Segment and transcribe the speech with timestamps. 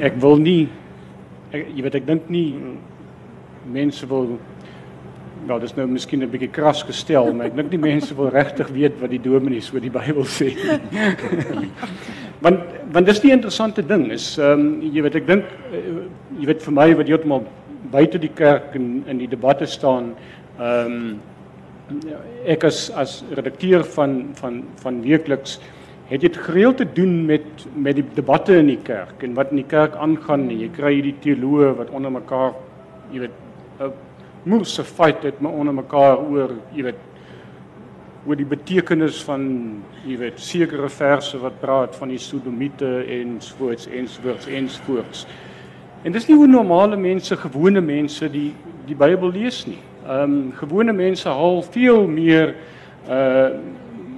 [0.00, 0.68] ek wil nie
[1.52, 2.54] ek, jy weet ek dink nie
[3.70, 4.38] mense wil
[5.46, 8.68] nou dis nou miskien 'n bietjie kras gestel, maar ek dink nie mense wil regtig
[8.68, 11.70] weet wat die dominees oor die Bybel sê nie.
[12.44, 12.60] want
[12.92, 16.04] want dis die interessante ding is ehm um, jy weet ek dink uh,
[16.40, 17.44] jy weet vir my wat heeltemal
[17.90, 20.14] buite die kerk en in die debatte staan
[20.58, 21.20] ehm um,
[22.46, 25.58] ek as as redakteur van van van weekliks
[26.10, 29.60] het dit gereeld te doen met met die debatte in die kerk en wat in
[29.62, 30.48] die kerk aangaan.
[30.50, 32.56] Jy kry hierdie teoloë wat onder mekaar,
[33.12, 33.36] jy weet,
[33.80, 33.92] 'n
[34.42, 36.98] moerse fight het met onder mekaar oor, jy weet,
[38.26, 43.86] oor die betekenis van, jy weet, sekere verse wat praat van die sodomiete en soorts
[43.86, 45.26] en soorts en soorts.
[46.02, 48.54] En dis nie hoe normale mense, gewone mense die
[48.86, 49.78] die Bybel lees nie.
[50.08, 52.54] Ehm um, gewone mense haal veel meer
[53.08, 53.50] uh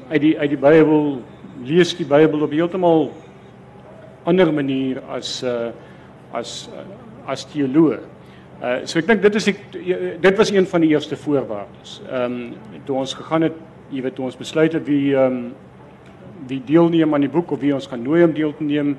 [0.09, 1.23] uit die uit die Bybel
[1.65, 3.11] lees die Bybel op heeltemal
[4.25, 5.71] ander manier as uh
[6.33, 6.85] as uh,
[7.29, 8.01] as teoloog.
[8.63, 9.61] Uh so ek dink dit is ek,
[10.23, 12.01] dit was een van die eerste voorwaardes.
[12.09, 13.59] Ehm um, toe ons gegaan het,
[13.93, 15.53] jy weet, toe ons besluit het wie ehm um,
[16.51, 18.97] wie deelneem aan die boek of wie ons gaan nooi om deel te neem,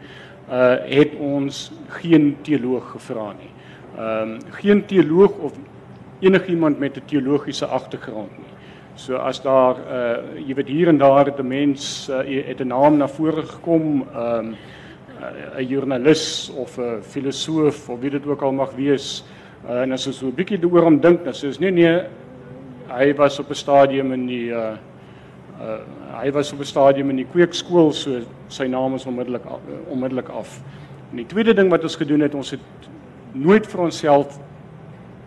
[0.50, 3.52] uh het ons geen teoloog gevra nie.
[3.98, 5.58] Ehm um, geen teoloog of
[6.20, 8.52] enigiemand met 'n teologiese agtergrond nie.
[8.96, 12.68] So as daar uh jy weet hier en daar het 'n mens uh, het 'n
[12.68, 14.56] naam na vore gekom, ehm um,
[15.58, 19.24] 'n joernalis of 'n filosoof of wie dit ook al mag wees.
[19.66, 22.04] Uh, en as ons so 'n bietjie daaroor om dink, dan sê ons nee nee,
[22.88, 24.78] hy was op 'n stadium in die uh
[25.60, 25.80] uh
[26.22, 29.44] hy was op 'n stadium in die kweekskool, so sy naam is onmiddellik
[29.90, 30.62] onmiddellik af.
[31.12, 32.60] En die tweede ding wat ons gedoen het, ons het
[33.32, 34.40] nooit vir onsself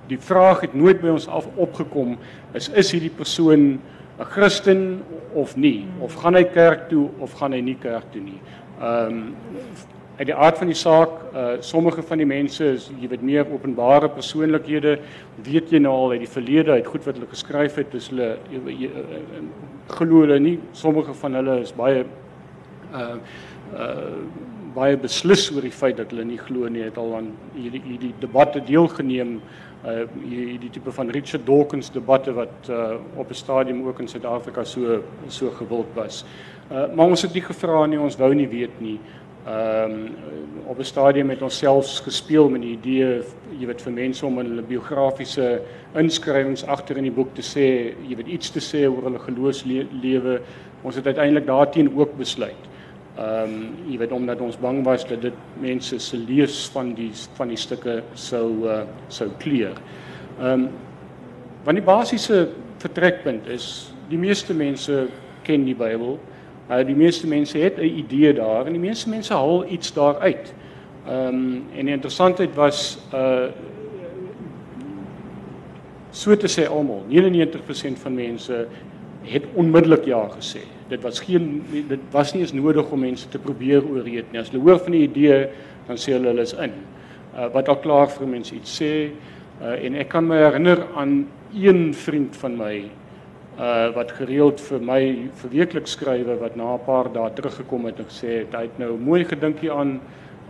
[0.08, 2.16] die vraag het nooit by ons af opgekom
[2.54, 3.78] is is hierdie persoon
[4.18, 5.02] 'n Christen
[5.34, 5.86] of nie?
[6.00, 8.40] Of gaan hy kerk toe of gaan hy nie kerk toe nie.
[8.80, 9.34] Ehm um,
[10.16, 13.50] uit die aard van die saak, uh sommige van die mense is jy weet meer
[13.52, 14.94] openbare persoonlikhede,
[15.44, 18.30] weet jy nou al uit die verlede uit goed wat hulle geskryf het, is hulle
[19.92, 22.06] glo hulle nie, sommige van hulle is baie
[22.94, 23.16] uh
[23.74, 24.16] uh
[24.76, 28.12] baie beslis oor die feit dat hulle nie glo nie, het al aan hierdie hierdie
[28.20, 29.38] debatte deelgeneem
[29.86, 30.06] uh
[30.60, 35.02] die tipe van Richard Dawkins debatte wat uh op 'n stadium ook in Suid-Afrika so
[35.28, 36.24] so gewild was.
[36.70, 39.00] Uh maar ons het nie gevra nie, ons wou nie weet nie.
[39.46, 40.14] Ehm um,
[40.66, 43.22] op 'n stadium het ons selfs gespeel met die idee
[43.58, 45.60] jy weet vir mense om hulle biografiese
[45.94, 50.40] inskrywings agter in die boek te sê, jy weet iets te sê oor hulle geloofslewe.
[50.82, 52.62] Ons het uiteindelik daarteen ook besluit.
[53.16, 57.10] Ehm um, jy weet omdat ons bang was dat dit mense se lees van die
[57.38, 59.78] van die stukke sou uh, sou kleur.
[60.40, 60.68] Ehm um,
[61.64, 65.06] want die basiese vertrekpunt is die meeste mense
[65.42, 66.18] ken die Bybel.
[66.68, 70.18] Uh, die meeste mense het 'n idee daar en die meeste mense haal iets daar
[70.18, 70.54] uit.
[71.08, 73.48] Ehm um, en die interessantheid was uh
[76.10, 78.66] so te sê almal 99% van mense
[79.22, 80.75] het onmiddellik ja gesê.
[80.88, 84.40] Dit was geen dit was nie eens nodig om mense te probeer oorreed nie.
[84.40, 85.48] As hulle hoor van die idee,
[85.88, 86.76] dan sê hulle hulle is in.
[87.36, 88.92] Uh, wat al klaar vir mense iets sê
[89.60, 92.76] uh, en ek kan my herinner aan een vriend van my
[93.56, 95.00] uh wat gereeld vir my
[95.40, 98.98] verweeklik skrywe wat na 'n paar dae teruggekom het en gesê het hy het nou
[98.98, 100.00] mooi gedink hier aan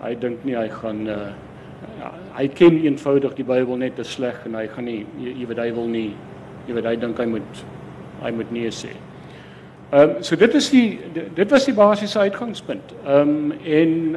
[0.02, 1.30] hy dink nie hy gaan uh
[2.00, 5.58] ja, hy ken eenvoudig die Bybel net te sleg en hy gaan nie jy, weet
[5.58, 6.10] hy wil nie
[6.66, 7.64] jy weet hy dink hy moet
[8.22, 8.90] hy moet nee sê.
[9.90, 10.98] Ehm um, so dit is die
[11.34, 12.94] dit was die basiese uitgangspunt.
[13.04, 14.16] Ehm um, en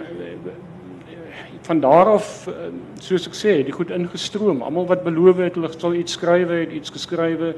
[1.61, 4.63] van daar af ehm, soos ek sê, die goed ingestroom.
[4.65, 7.51] Almal wat beloof het hulle sal iets skrywe, het iets geskrywe.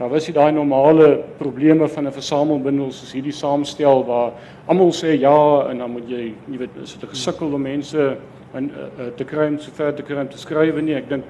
[0.00, 4.32] Daar was nie daai normale probleme van 'n versamelbundel soos hierdie saamstel waar
[4.66, 8.16] almal sê ja en dan moet jy, jy weet, is dit 'n gesukkel om mense
[8.54, 10.94] in uh, te kry om sover te kry om te skryf nie.
[10.94, 11.24] Ek dink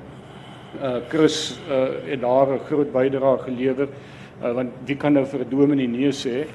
[0.83, 5.41] uh Chris uh het daar 'n groot bydrae gelewer uh, want wie kan nou vir
[5.41, 6.47] 'n dominee nee sê?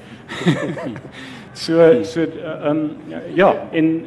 [1.64, 2.96] so so ehm um,
[3.34, 4.04] ja, en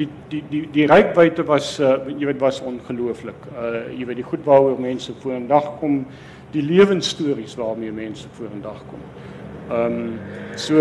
[0.00, 3.48] die die die die rykwyte was uh, jy weet was ongelooflik.
[3.52, 6.04] Uh jy weet die goed waaroor mense vorendag kom,
[6.54, 9.02] die lewensstories waarmee mense vorendag kom.
[9.70, 10.14] Ehm um,
[10.56, 10.74] so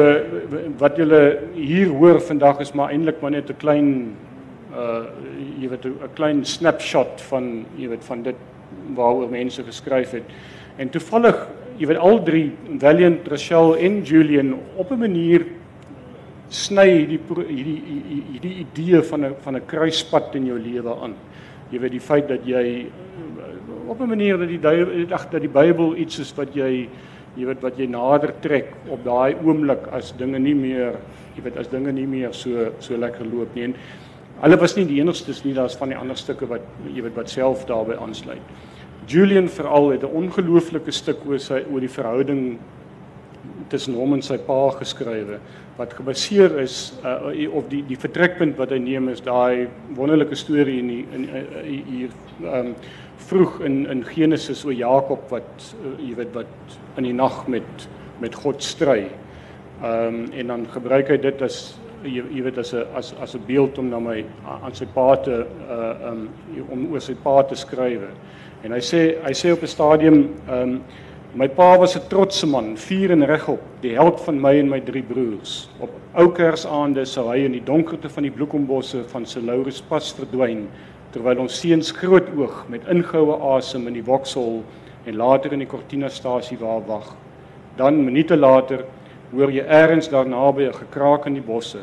[0.79, 1.21] wat julle
[1.53, 3.89] hier hoor vandag is maar eintlik maar net 'n klein
[4.73, 5.05] uh
[5.59, 8.35] jy weet 'n klein snapshot van jy weet van dit
[8.95, 10.23] waaroor mense geskryf het.
[10.79, 11.39] En toevallig,
[11.79, 12.45] jy weet al drie,
[12.79, 15.45] Valiant, Rachel en Julian op 'n manier
[16.49, 17.81] sny hierdie hierdie
[18.31, 21.15] hierdie idee van 'n van 'n kruispunt in jou lewe aan.
[21.71, 22.87] Jy weet die feit dat jy
[23.87, 26.87] op 'n manier dat die ag dat die Bybel iets is wat jy
[27.35, 30.95] jy weet wat jy nader trek op daai oomblik as dinge nie meer
[31.35, 33.75] jy weet as dinge nie meer so so lekker loop nie en
[34.41, 37.29] hulle was nie die enigstes nie daar's van die ander stukke wat jy weet wat
[37.29, 38.41] self daarbey aansluit
[39.09, 42.59] Julian veral het 'n ongelooflike stuk oor sy oor die verhouding
[43.69, 45.39] tussen hom en sy pa geskrywe
[45.77, 50.79] wat gebaseer is uh, op die die vertrekpunt wat hy neem is daai wonderlike storie
[50.79, 51.27] in die in
[51.87, 52.09] hier
[52.43, 52.73] um,
[53.29, 57.87] vroeg in in Genesis oor Jakob wat uh, jy weet wat in die nag met
[58.19, 59.07] met God stry.
[59.79, 63.35] Ehm um, en dan gebruik hy dit as jy, jy weet as 'n as as
[63.35, 64.25] 'n beeld om na my
[64.63, 66.29] aan sy pa te uh um
[66.69, 68.01] om oor sy pa te skryf.
[68.63, 70.17] En hy sê hy sê op 'n stadium
[70.47, 70.81] ehm um,
[71.33, 74.79] my pa was 'n trotse man, vier en regop, die held van my en my
[74.79, 75.69] drie broers.
[75.79, 80.11] Op ou kersaande sou hy in die donkerte van die bloekombosse van sy Laurus pas
[80.13, 80.67] verdwyn
[81.11, 84.63] terwyl ons seuns groot oog met ingehoue asem in die Vauxhall
[85.05, 87.15] en later in die Cortina-stasie waar wag.
[87.77, 88.85] Dan minute later
[89.31, 91.79] hoor jy eers daar naby 'n gekraak in die bosse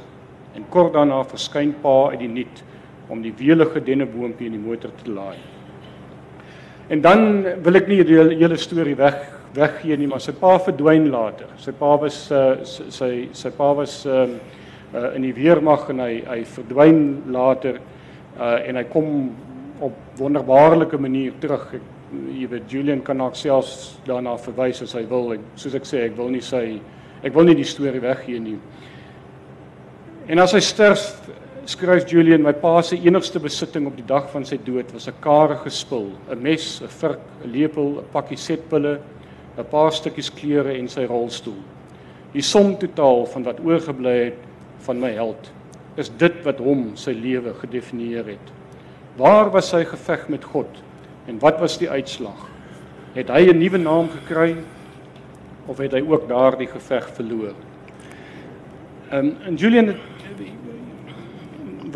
[0.55, 2.64] en kort daarna verskyn pa uit die niet
[3.08, 5.56] om die welige denneboompie in die motor te laai.
[6.88, 9.19] En dan wil ek nie die hele storie weg
[9.56, 11.49] weggee nie, maar sy pa verdwyn later.
[11.59, 14.27] Sy pa was uh, sy sy pa was uh,
[14.93, 17.00] uh, in die weermag en hy hy verdwyn
[17.33, 17.81] later
[18.37, 19.09] uh en hy kom
[19.81, 21.71] op wonderbaarlike manier terug.
[21.79, 21.93] Ek
[22.37, 25.33] jy weet Julian kan ook selfs daarna verwys as hy wil.
[25.35, 26.79] Ek, soos ek sê, ek wil nie sy
[27.25, 28.59] ek wil nie die storie weggee nie.
[30.31, 31.09] En as hy sterf,
[31.67, 35.21] skryf Julian, my pa se enigste besitting op die dag van sy dood was 'n
[35.21, 39.01] karige spul, 'n mes, 'n vurk, 'n lepel, 'n pakkie setpille,
[39.59, 41.59] 'n paar stukkies klere en sy rolstoel.
[42.33, 44.39] Die som totaal van wat oorgebly het
[44.79, 45.51] van my held
[45.97, 48.53] is dit wat hom sy lewe gedefinieer het.
[49.17, 50.83] Waar was sy geveg met God
[51.27, 52.49] en wat was die uitslag?
[53.15, 54.57] Het hy 'n nuwe naam gekry
[55.67, 57.55] of het hy ook daardie geveg verloor?
[59.12, 59.95] Um, en Julian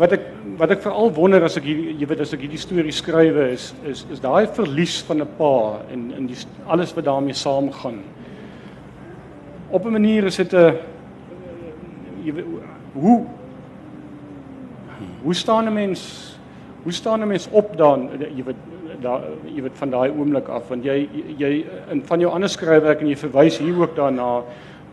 [0.01, 0.23] wat ek
[0.57, 3.71] wat ek veral wonder as ek hier, jy weet as ek hierdie storie skrywe is
[3.85, 6.37] is is daai verlies van 'n pa en in die
[6.67, 8.01] alles wat daarmee saamgaan.
[9.69, 10.75] Op 'n manier is dit 'n
[12.25, 12.45] jy weet
[12.93, 13.25] hoe
[15.23, 16.31] Hoe staan 'n mens
[16.83, 18.55] hoe staan 'n mens op dan jy weet
[19.01, 23.01] daar jy weet van daai oomblik af want jy jy in van jou ander skryfwerk
[23.01, 24.43] en jy verwys hier ook daarna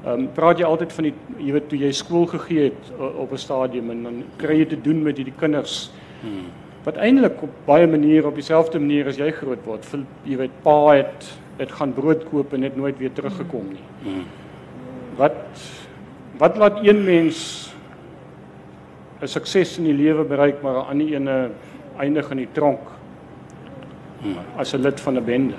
[0.05, 3.33] ehm um, praat jy altyd van die jy weet toe jy skool gegee het op
[3.33, 5.91] 'n stadium en dan kry jy te doen met hierdie kinders
[6.23, 6.47] hmm.
[6.85, 10.62] wat eintlik op baie maniere op dieselfde manier as jy groot word vir jy weet
[10.62, 13.87] pa het het gaan brood koop en het nooit weer teruggekom nie.
[14.03, 14.25] Hmm.
[15.17, 15.67] Wat
[16.39, 17.73] wat laat een mens
[19.21, 21.50] 'n sukses in die lewe bereik maar 'n ander ene
[21.99, 22.81] eindig in die tronk
[24.56, 25.55] as 'n lid van 'n bende.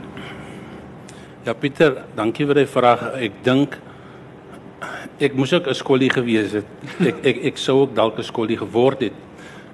[1.43, 3.15] Ja Pieter, dankie vir die vraag.
[3.15, 3.77] Ek dink
[5.19, 6.65] ek moes ook 'n skoolie gewees het.
[6.99, 9.13] Ek ek ek sou ook dalk 'n skoolie geword het.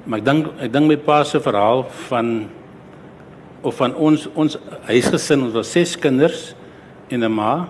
[0.06, 2.50] Maar ek dink ek dink my pa se verhaal van
[3.62, 6.56] of van ons ons huisgesin, ons was ses kinders
[7.10, 7.68] en 'n ma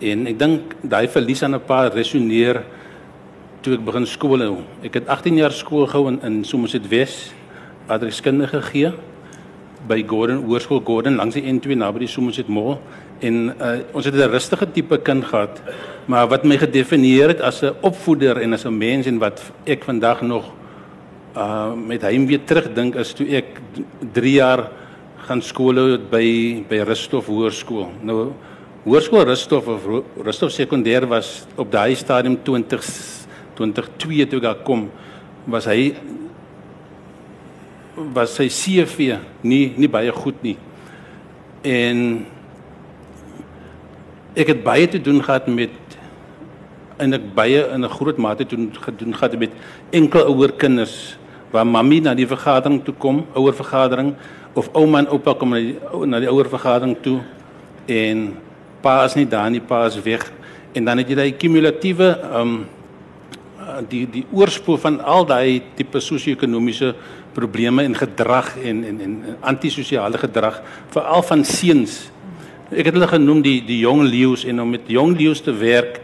[0.00, 2.64] en ek dink daai verlies aan 'n pa resoneer
[3.62, 4.58] toe ek begin skool hou.
[4.82, 7.32] Ek het 18 jaar skool gehou in, in Somerset Wes,
[7.88, 8.92] adreskundige gegee
[9.88, 12.78] by Gordon Hoërskool Gordon langs die N2 naby die Somerset Mall
[13.24, 15.62] en uh, ons het 'n rustige tipe kind gehad,
[16.06, 19.84] maar wat my gedefinieer het as 'n opvoeder en as 'n mens en wat ek
[19.84, 20.52] vandag nog
[21.36, 23.60] uh met hom weer terugdink is toe ek
[24.12, 24.70] 3 jaar
[25.26, 27.88] gaan skool hou by by Rusthof Hoërskool.
[28.02, 28.32] Nou
[28.84, 29.86] Hoërskool Rusthof of
[30.24, 32.84] Rusthof Sekondêr was op daai stadium 20
[33.56, 34.90] 2002 toe ek daar kom
[35.46, 35.94] was hy
[37.96, 40.56] was sy CV nie nie baie goed nie.
[41.64, 42.26] En
[44.36, 45.72] ek het baie te doen gehad met
[47.00, 49.50] en ek baie in 'n groot mate te doen gedoen gehad met
[49.90, 51.16] enkel ouer kinders
[51.50, 54.14] waar mammie na die vergadering toe kom, ouer vergadering
[54.54, 55.76] of ouma en oupa kom na die
[56.06, 57.20] na die ouer vergadering toe
[57.86, 58.36] en
[58.80, 60.32] pa is nie daar nie, pa is weg
[60.74, 62.66] en dan het jy daai kumulatiewe ehm um,
[63.88, 66.94] die die oorspoel van al daai tipe sosio-ekonomiese
[67.36, 69.14] probleme en gedrag en en en
[69.52, 70.62] antisosiale gedrag
[70.94, 71.98] veral van seuns.
[72.72, 76.00] Ek het hulle genoem die die jong leeu's en om met jong leeu's te werk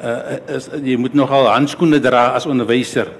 [0.00, 3.12] uh, is jy moet nogal handskoene dra as onderwyser.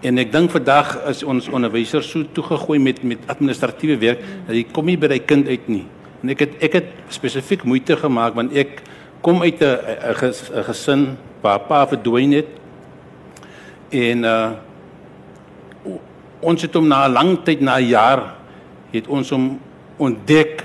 [0.00, 4.64] En ek dink vandag is ons onderwysers so toegegooi met met administratiewe werk dat jy
[4.72, 5.84] kom nie by daai kind uit nie.
[6.22, 8.80] En ek het ek het spesifiek moeite gemaak want ek
[9.20, 9.76] kom uit 'n
[10.08, 11.06] 'n gesin
[11.42, 12.60] waar pa verdwyn het
[13.90, 14.50] En uh
[16.40, 18.34] ons het hom na 'n lang tyd na 'n jaar
[18.92, 19.60] het ons hom
[19.98, 20.64] ontdek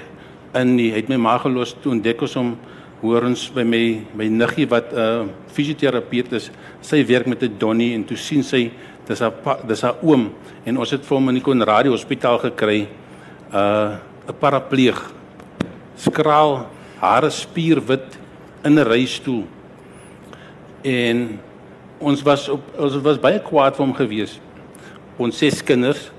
[0.54, 2.58] in die het my ma gelos toe ontdek ons hom
[3.02, 6.52] hoor ons by my my niggie wat 'n uh, fisioterapeut is.
[6.82, 8.72] Sy werk met 'n Donnie en toe sien sy
[9.08, 9.34] dis haar
[9.68, 10.32] dis haar oom
[10.66, 12.88] en ons het vir hom in die Konradi Hospitaal gekry.
[13.54, 13.96] Uh
[14.28, 15.14] 'n parapleeg.
[15.96, 16.68] Skraal,
[17.00, 18.18] hare spierwit
[18.64, 19.44] in 'n reistool.
[20.84, 21.40] En
[22.00, 24.40] ons was op ons was baie kwaad vir hom gewees.
[25.18, 26.12] Ons ses kinders.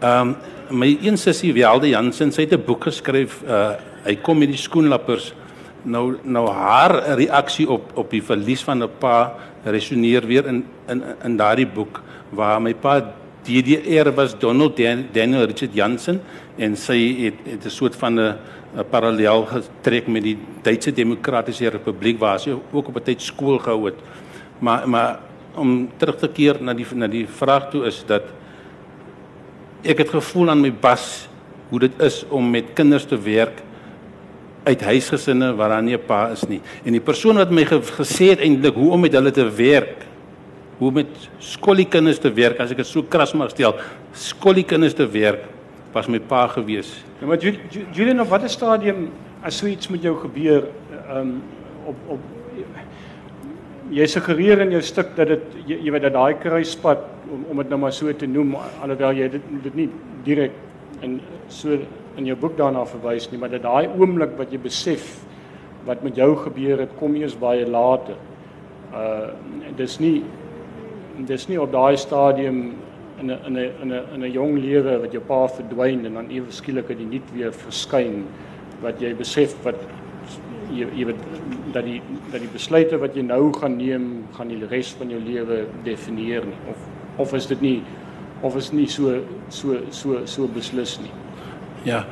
[0.00, 0.36] Ehm um,
[0.70, 3.42] my een sussie Welde Jansen, sy het 'n boek geskryf.
[3.42, 5.32] Uh hy kom met die skoenlappers.
[5.84, 11.02] Nou nou haar reaksie op op die verlies van 'n pa resoneer weer in in
[11.24, 13.12] in daardie boek waar my pa
[13.42, 16.20] DDR was Donald Dan, Daniel Richard Jansen
[16.56, 18.36] en sy het, het 'n soort van 'n
[18.90, 23.84] parallel getrek met die Duitse Demokratiese Republiek waar sy ook op 'n tyd skool gehou
[23.84, 23.98] het.
[24.58, 25.18] Maar maar
[25.54, 28.22] om terug te keer na die na die vraag toe is dat
[29.88, 31.28] ek het gevoel aan my bas
[31.70, 33.62] hoe dit is om met kinders te werk
[34.68, 36.60] uit huisgesinne waar daar nie 'n pa is nie.
[36.84, 40.04] En die persoon wat my ge gesê het eintlik hoe om met hulle te werk,
[40.78, 41.06] hoe met
[41.38, 43.74] skoolikinders te werk as ek dit so kras mag stel,
[44.12, 45.44] skoolikinders te werk
[45.92, 47.04] was my pa gewees.
[47.20, 47.38] Ja, maar
[47.92, 49.10] Julian, op watter stadium
[49.42, 50.68] as so iets met jou gebeur,
[51.08, 51.42] ehm um,
[51.86, 52.20] op op
[53.90, 56.98] jy suggereer in jou stuk dat dit jy, jy weet dat daai kruispad
[57.32, 59.88] om om dit nou maar so te noem alhoewel jy dit dit nie
[60.24, 60.52] direk
[61.02, 61.78] in so
[62.18, 65.18] in jou boek daarna verwys nie, maar dat daai oomblik wat jy besef
[65.86, 68.18] wat met jou gebeur het, kom eers baie later.
[68.92, 69.30] Uh
[69.78, 70.22] dis nie
[71.28, 72.58] dis nie op daai stadium
[73.20, 76.14] in 'n in 'n in 'n in 'n jong lewe wat jou pa verdwyn en
[76.14, 78.24] dan ewe skielik het hy nie weer verskyn
[78.82, 79.76] wat jy besef wat
[80.70, 81.22] jy jy weet
[81.72, 85.20] dat die dat die besluite wat jy nou gaan neem gaan die res van jou
[85.20, 87.78] lewe definieer nie of of is dit nie
[88.42, 91.10] of is nie so so so so beslis nie.
[91.86, 92.04] Ja.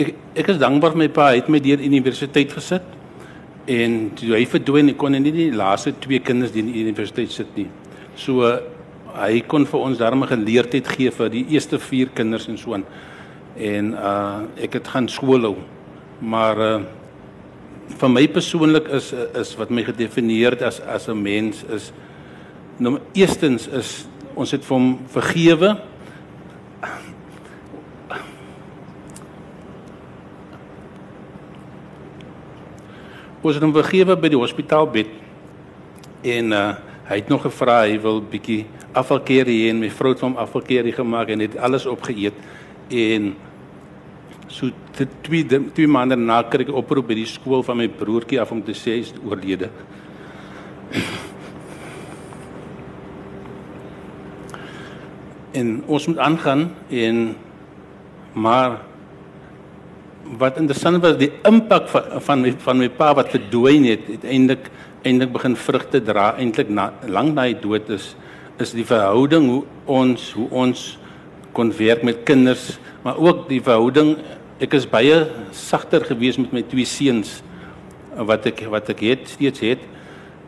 [0.00, 2.86] Ek ek is dankbaar my pa het my deur universiteit gesit
[3.70, 7.52] en toe hy verdwyn kon nie die laaste twee kinders die in die universiteit sit
[7.56, 7.68] nie.
[8.16, 8.48] So
[9.10, 12.86] hy kon vir ons daarmee geleerdheid gee vir die eerste vier kinders en so aan.
[13.56, 15.56] En uh ek het gaan skool hou.
[16.20, 16.80] Maar uh
[18.00, 21.92] vir my persoonlik is is wat my gedefinieer as as 'n mens is
[22.80, 23.94] nou eerstens is
[24.34, 25.76] ons het vir hom vergewe
[33.40, 35.12] Ons het hom vergewe by die hospitaalbed.
[36.28, 36.68] En uh
[37.10, 38.60] hy het nog gevra hy wil bietjie
[38.94, 42.36] afvalkerie hê en my vrou het hom afvalkerie gemaak en het alles opgeëet
[43.00, 43.32] en
[44.46, 44.70] so
[45.26, 45.42] twee
[45.74, 48.76] twee maande na kry ek oproep by die skool van my broertjie af om te
[48.78, 49.72] sê hy is oorlede.
[55.52, 57.18] En ons moet aangaan en
[58.32, 58.78] maar
[60.38, 64.70] wat interessant was die impak van van my, van my pa wat verdwyn het uiteindelik
[65.02, 68.14] eintlik begin vrugte dra eintlik na, lank na hy dood is
[68.60, 70.86] is die verhouding hoe ons hoe ons
[71.56, 74.18] kon werk met kinders maar ook die verhouding
[74.60, 75.24] ek is baie
[75.56, 77.40] sagter gewees met my twee seuns
[78.28, 79.82] wat ek wat ek het steeds het.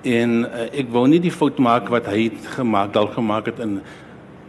[0.02, 3.78] En uh, ek wou nie die fout maak wat hy gemaak dalk gemaak het in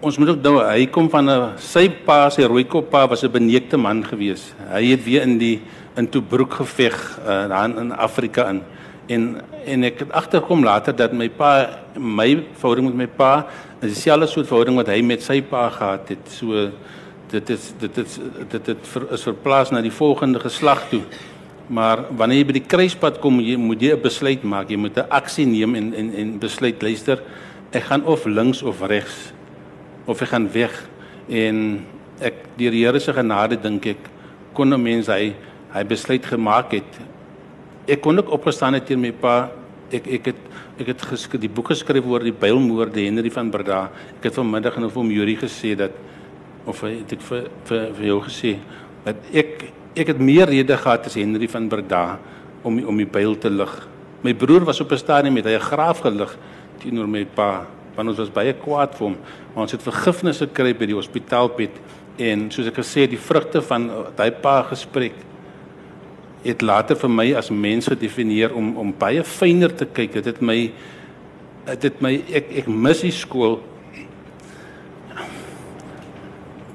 [0.03, 3.31] ons moet ook nou hy kom van 'n sy pa sy rooikop pa was 'n
[3.31, 4.53] beneekte man gewees.
[4.69, 5.62] Hy het weer in die
[5.95, 8.62] in Tobruk geveg uh, daar in Afrika in.
[9.07, 13.45] En en ek het agterkom later dat my pa my verhouding met my pa
[13.81, 16.27] is dieselfde soort verhouding wat hy met sy pa gehad het.
[16.27, 16.72] So
[17.29, 18.19] dit is dit is
[18.50, 21.01] dit dit ver, is verplaas na die volgende geslag toe.
[21.67, 24.69] Maar wanneer jy by die kruispunt kom, jy moet jy 'n besluit maak.
[24.69, 27.22] Jy moet 'n aksie neem en en en besluit luister.
[27.72, 29.33] Ek gaan of links of regs
[30.05, 30.74] of hy gaan weg.
[31.29, 31.86] En
[32.24, 34.10] ek deur die Here se genade dink ek
[34.53, 35.33] kon 'n mens hy
[35.74, 37.00] hy besluit gemaak het.
[37.88, 39.51] Ek kon ook opgestaan het teen my pa.
[39.91, 40.41] Ek ek het
[40.79, 43.89] ek het geskryf die boek geskryf oor die Bylmoorde Henry van Breda.
[44.17, 45.91] Ek het vanmiddag en hom Juri gesê dat
[46.65, 48.57] of het ek vir vir vir jou gesê
[49.05, 52.19] dat ek ek het meer rede gehad as Henry van Breda
[52.63, 53.88] om om die byl te lig.
[54.24, 56.38] My broer was op 'n stadium met hy 'n graaf gelig
[56.79, 59.17] teenoor my pa want ons was baie kwaad vir hom.
[59.53, 61.77] Maar ons het vergifnis gekry by die hospitaalbed
[62.23, 65.15] en soos ek gesê die vrugte van daai pa gesprek
[66.43, 70.19] het later vir my as mens gedefinieer om om baie fyner te kyk.
[70.19, 70.57] Dit het my
[71.79, 73.62] dit my ek ek mis die skool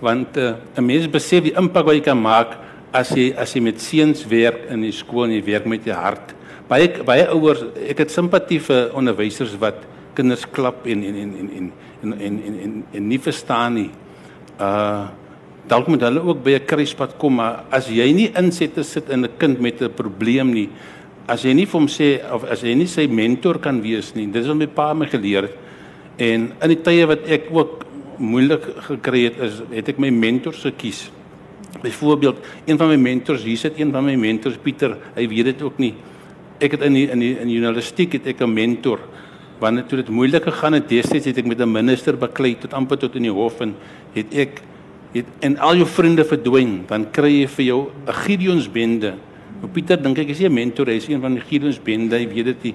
[0.00, 2.56] want uh, 'n mens besef die impak wat jy kan maak
[2.92, 5.96] as jy as jy met seuns werk in die skool en jy werk met jou
[5.96, 6.34] hart.
[6.68, 9.82] Baie baie ouers, ek het simpatie vir onderwysers wat
[10.18, 11.72] kinders klap en en en en en
[12.02, 13.90] en en, en, en nie verstaan nie.
[14.58, 15.06] Uh
[15.68, 19.24] dalk moet hulle ook by 'n kruispunt kom, maar as jy nie insette sit in
[19.24, 20.68] 'n kind met 'n probleem nie,
[21.28, 24.26] as jy nie vir hom sê of as jy nie sy mentor kan wees nie,
[24.26, 25.56] dis wat my pa my geleer het.
[26.18, 27.84] En in die tye wat ek ook
[28.18, 31.10] moeilik gekry het, is het ek my mentors gekies.
[31.82, 35.62] Byvoorbeeld, een van my mentors, hier sit een van my mentors, Pieter, hy weet dit
[35.62, 35.92] ook nie.
[36.58, 38.98] Ek het in die, in die in journalistiek het ek 'n mentor.
[39.58, 42.98] Wanneer toe dit moeilik gegaan het, destyds het ek met 'n minister baklei tot amper
[42.98, 43.74] tot in die hof en
[44.14, 44.62] het ek
[45.12, 49.14] het en al jou vriende verdwyn, dan kry jy vir jou 'n Gideonsbende.
[49.60, 52.44] Nou Pieter dink ek is nie 'n mentor, is een van die Gideonsbende, hy weet
[52.44, 52.74] dit nie.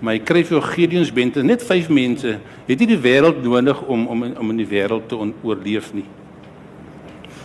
[0.00, 2.38] Maar hy kry vir jou Gideonsbende, net 5 mense.
[2.66, 6.04] Het nie die wêreld nodig om om om in die wêreld te oorleef nie.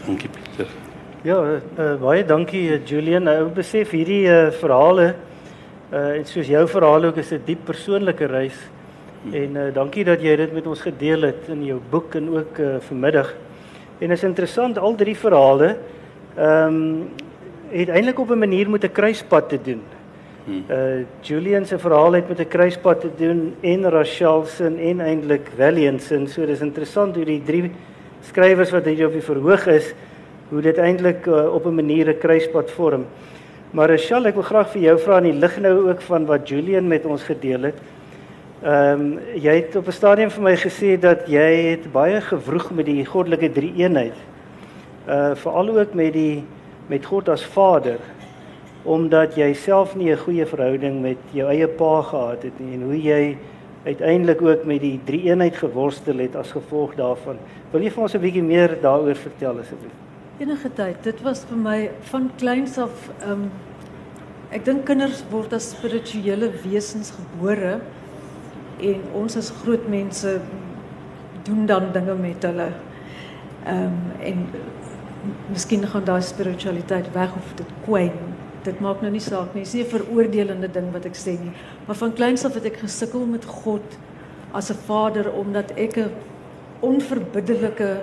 [0.06, 0.68] Dankie Pieter.
[1.24, 1.40] Ja,
[1.80, 3.24] uh, baie dankie Julian.
[3.24, 5.16] Nou besef hierdie uh, verhale
[5.94, 8.58] uh soos jou verhaal ook is 'n diep persoonlike reis.
[9.32, 12.58] En uh dankie dat jy dit met ons gedeel het in jou boek en ook
[12.60, 13.34] uh vanmiddag.
[14.00, 15.78] En is interessant al drie verhale
[16.36, 17.10] ehm um,
[17.70, 19.82] het eintlik op 'n manier met 'n kruispunt te doen.
[20.70, 25.50] Uh Julian se verhaal het met 'n kruispunt te doen en Rachel se en eintlik
[25.58, 26.24] Valiant se.
[26.28, 27.72] So dis interessant hoe die drie
[28.22, 29.94] skrywers wat hier op die verhoog is,
[30.50, 33.06] hoe dit eintlik uh, op 'n manier 'n kruispunt vorm.
[33.72, 36.50] Maar Rachel, ek wil graag vir jou vra in die lig nou ook van wat
[36.50, 37.80] Julian met ons gedeel het.
[38.64, 42.72] Ehm um, jy het op 'n stadium vir my gesê dat jy het baie gewroeg
[42.72, 44.16] met die goddelike drie-eenheid.
[45.08, 46.44] Uh veral ook met die
[46.88, 48.00] met God as Vader
[48.84, 52.82] omdat jy self nie 'n goeie verhouding met jou eie pa gehad het nie en
[52.82, 53.38] hoe jy
[53.86, 57.38] uiteindelik ook met die drie-eenheid geworstel het as gevolg daarvan.
[57.72, 59.92] Wil jy vir ons 'n bietjie meer daaroor vertel asseblief?
[60.40, 61.04] Enige tyd.
[61.04, 63.52] Dit was vir my van kleins af ehm um,
[64.52, 67.82] ek dink kinders word as spirituele wesens gebore
[68.92, 70.40] en ons as groot mense
[71.44, 72.70] doen dan dinge met hulle.
[73.66, 74.48] Ehm um, en
[75.52, 78.16] miskien gaan daai spiritualiteit weg of dit kwyn.
[78.64, 79.64] Dit maak nou nie saak nie.
[79.64, 81.54] Dis nie 'n veroordelende ding wat ek sê nie.
[81.86, 83.98] Maar van kleins af het ek gesukkel met God
[84.52, 86.12] as 'n vader omdat ek 'n
[86.80, 88.02] onverbiddelike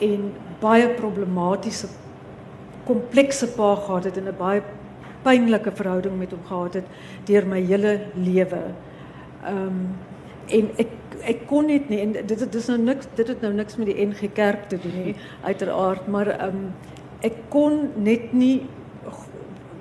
[0.00, 1.86] en baie problematiese
[2.84, 4.62] komplekse pa gehad het en 'n baie
[5.22, 6.86] pynlike verhouding met hom gehad het
[7.24, 8.62] deur my hele lewe.
[9.44, 9.82] Ehm um,
[10.48, 10.92] en ek
[11.28, 13.90] ek kon net nie en dit dit is nou niks dit het nou niks met
[13.90, 16.72] die NG Kerk te doen nie uiteraard maar ehm um,
[17.20, 18.62] ek kon net nie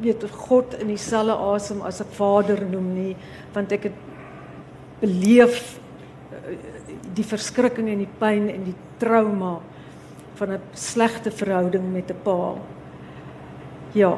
[0.01, 3.15] weet God in dieselfde asem as 'n vader noem nie
[3.53, 3.97] want ek het
[4.99, 5.79] beleef
[6.31, 6.57] eh,
[7.13, 9.59] die verskrikking en die pyn en die trauma
[10.37, 12.55] van 'n slegte verhouding met 'n pa.
[13.93, 14.17] Ja,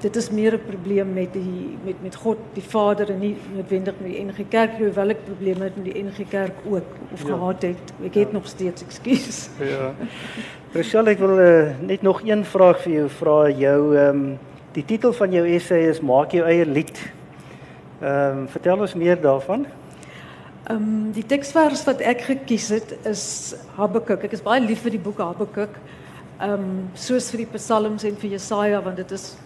[0.00, 3.94] dit is meer 'n probleem met die met met God die Vader en nie noodwendig
[3.98, 7.26] met die NG Kerk hoewel ek probleme het met die NG Kerk ook of ja.
[7.26, 7.92] gehad het.
[8.04, 8.32] Ek het ja.
[8.32, 9.48] nog steeds ekskuus.
[9.58, 9.94] Ja.
[10.72, 13.48] Rachel, ek wil uh, net nog een vraag vir jou vra.
[13.50, 14.38] Jou ehm um,
[14.72, 16.98] die titel van jou essay is Maak jou eie lied.
[18.00, 19.66] Ehm um, vertel ons meer daarvan.
[20.66, 24.24] Ehm um, die teksvers wat ek gekies het is Habakuk.
[24.24, 25.78] Ek is baie lief vir die boek Habakuk.
[26.40, 29.36] Ehm um, soos vir die Psalms en vir Jesaja want dit is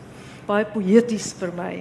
[0.50, 1.72] baie poëties vir my.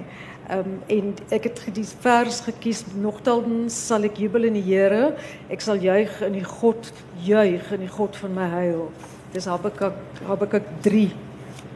[0.50, 5.12] Um, en ek het die vers gekies nogtans sal ek jubel in die Here.
[5.52, 6.90] Ek sal juig in die God,
[7.22, 8.88] juig in die God van my heil.
[9.34, 9.94] Dis Habakuk
[10.26, 11.04] Habakuk 3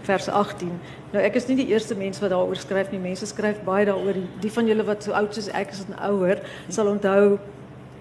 [0.08, 0.72] vers 18.
[1.14, 3.02] Nou ek is nie die eerste mens wat daaroor skryf nie.
[3.02, 4.18] Mense skryf baie daaroor.
[4.42, 7.36] Die, van julle wat so oud soos ek is en ouer sal onthou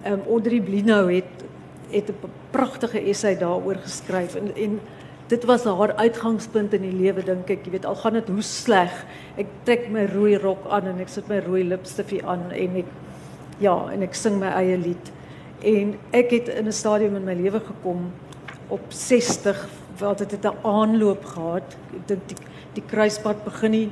[0.04, 1.46] ehm um, Audrey Blinou het
[1.94, 4.80] het 'n pragtige essay daaroor geskryf en en
[5.34, 7.66] dit was haar uitgangspunt in die lewe dink ek.
[7.66, 8.94] Jy weet al gaan dit hoe sleg.
[9.42, 12.92] Ek trek my rooi rok aan en ek sit my rooi lipstifie aan en ek
[13.64, 15.12] ja, en ek sing my eie lied.
[15.64, 18.12] En ek het in 'n stadium in my lewe gekom
[18.70, 19.58] op 60
[20.00, 21.78] wat dit het 'n aanloop gehad.
[21.96, 22.38] Ek dink die
[22.74, 23.90] die kruispunt begin nie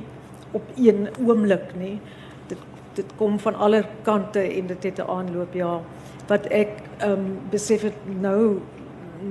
[0.52, 2.00] op een oomblik nie.
[2.48, 2.58] Dit
[2.94, 5.80] dit kom van alle kante en dit het 'n aanloop ja.
[6.28, 8.60] Wat ek ehm um, besef het nou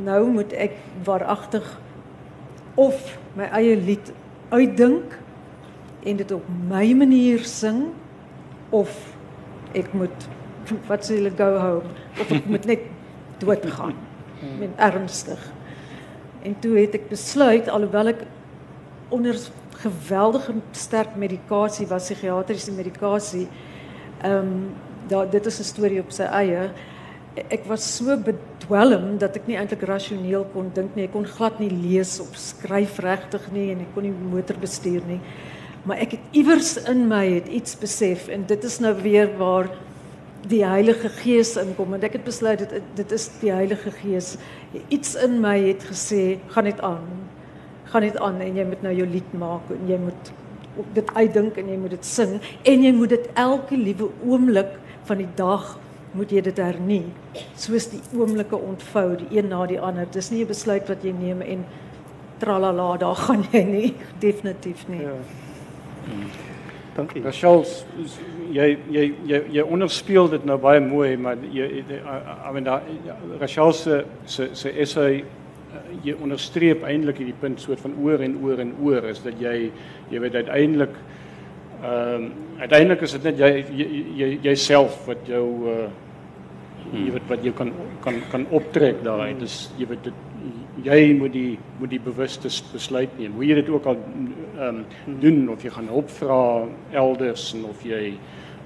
[0.04, 0.72] nou moet ek
[1.04, 1.80] waaragtig
[2.76, 4.12] of my eie lied
[4.50, 5.18] uitdink
[6.04, 7.92] en dit op my manier sing
[8.70, 8.92] of
[9.78, 10.28] ek moet
[10.88, 12.86] wat sê hulle go home of ek moet net
[13.42, 13.98] dood gaan.
[14.60, 15.42] Met ernstig.
[16.46, 18.24] En toe het ek besluit alhoewel ek
[19.14, 19.38] onder
[19.82, 23.48] geweldige sterk medikasie was, psigiatriese medikasie.
[24.22, 24.56] Ehm um,
[25.10, 26.70] daar dit is 'n storie op sy eie.
[27.36, 31.06] Ek was so bedwelm dat ek nie eintlik rasioneel kon dink nie.
[31.08, 35.06] Ek kon glad nie lees of skryf regtig nie en ek kon nie motor bestuur
[35.08, 35.22] nie.
[35.88, 39.72] Maar ek het iewers in my het iets besef en dit is nou weer waar
[40.52, 44.36] die Heilige Gees inkom en ek het besluit dit dit is die Heilige Gees.
[44.90, 47.08] Iets in my het gesê, gaan net aan.
[47.92, 50.32] gaan dit aan en jy moet nou jou lied maak en jy moet
[50.96, 54.78] dit uitdink en jy moet dit sing en jy moet dit elke liewe oomblik
[55.10, 55.74] van die dag
[56.14, 57.04] moet jy dit hernie
[57.56, 61.12] soos die oomblikke ontvou die een na die ander dis nie 'n besluit wat jy
[61.12, 61.66] neem en
[62.40, 63.94] tralala daar gaan jy nie
[64.28, 65.14] definitief nie Ja.
[66.96, 67.22] Dankie.
[67.24, 68.20] Rachel, s- s-
[68.52, 72.82] jy jy jy jy onderspeel dit nou baie mooi, maar jy I mean daar
[73.40, 78.36] Rachel se se se essay uh, jy onderstreep eintlik hierdie punt soort van oor en
[78.44, 79.72] oor en oor is dat jy
[80.12, 80.90] jy weet uiteindelik
[81.82, 83.86] ehm um, uiteindelik is dit net jy jy
[84.18, 85.88] jy jouself wat jou uh
[86.92, 87.72] jy weet wat jy kan
[88.04, 89.34] kan kan optrek daai.
[89.40, 93.34] Dis jy weet dit jy moet die moet die bewuste besluit neem.
[93.34, 94.86] Hoe jy dit ook al ehm um,
[95.24, 98.14] doen of jy gaan hulp vra elders en of jy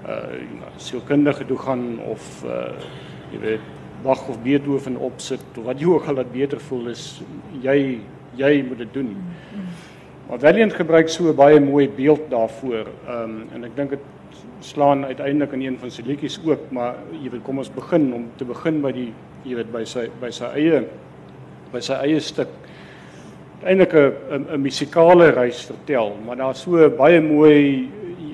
[0.05, 0.35] uh
[0.77, 2.73] sielkundige toe gaan of uh
[3.31, 3.73] jy weet
[4.03, 7.21] Bach of Beethoven opsit of wat jy ook al wat beter voel is
[7.63, 8.01] jy
[8.35, 9.15] jy moet dit doen.
[10.29, 12.87] Maar Valiant gebruik so 'n baie mooi beeld daarvoor.
[13.07, 13.99] Ehm um, en ek dink dit
[14.59, 18.25] slaan uiteindelik in een van sy liedjies ook, maar jy weet kom ons begin om
[18.35, 20.83] te begin by die jy weet by sy by sy eie
[21.71, 22.49] by sy eie stuk
[23.63, 27.89] eintlik 'n 'n musikale reis vertel, maar daar's so 'n baie mooi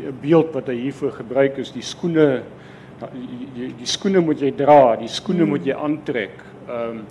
[0.08, 2.43] 'n beeld wat hy hiervoor gebruik is die skoene
[3.13, 6.43] die, die, die skoene moet jy dra, die skoene moet jy aantrek.
[6.69, 7.06] Ehm um,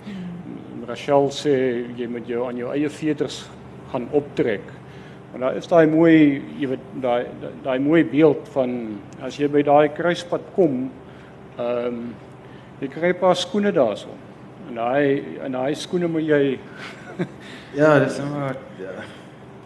[0.87, 3.47] Rachel sê jy moet jou aan jou eie veters
[3.91, 4.63] gaan optrek.
[5.31, 7.25] Maar daar is daai mooi, jy weet, daai
[7.63, 10.83] daai mooi beeld van as jy by daai kruispunt kom,
[11.57, 12.03] ehm um,
[12.81, 14.09] jy kry 'n paar skoene daarso.
[14.69, 16.59] En daai en daai skoene moet jy
[17.79, 19.03] Ja, dis nou maar ja.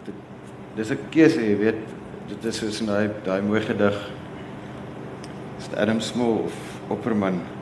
[0.04, 0.14] Dit
[0.76, 1.82] dis 'n keuse, jy weet.
[2.28, 3.96] Dit is soos in daai daai mooi gedig.
[5.58, 6.54] Is Adam Small of
[6.88, 7.55] Opperman?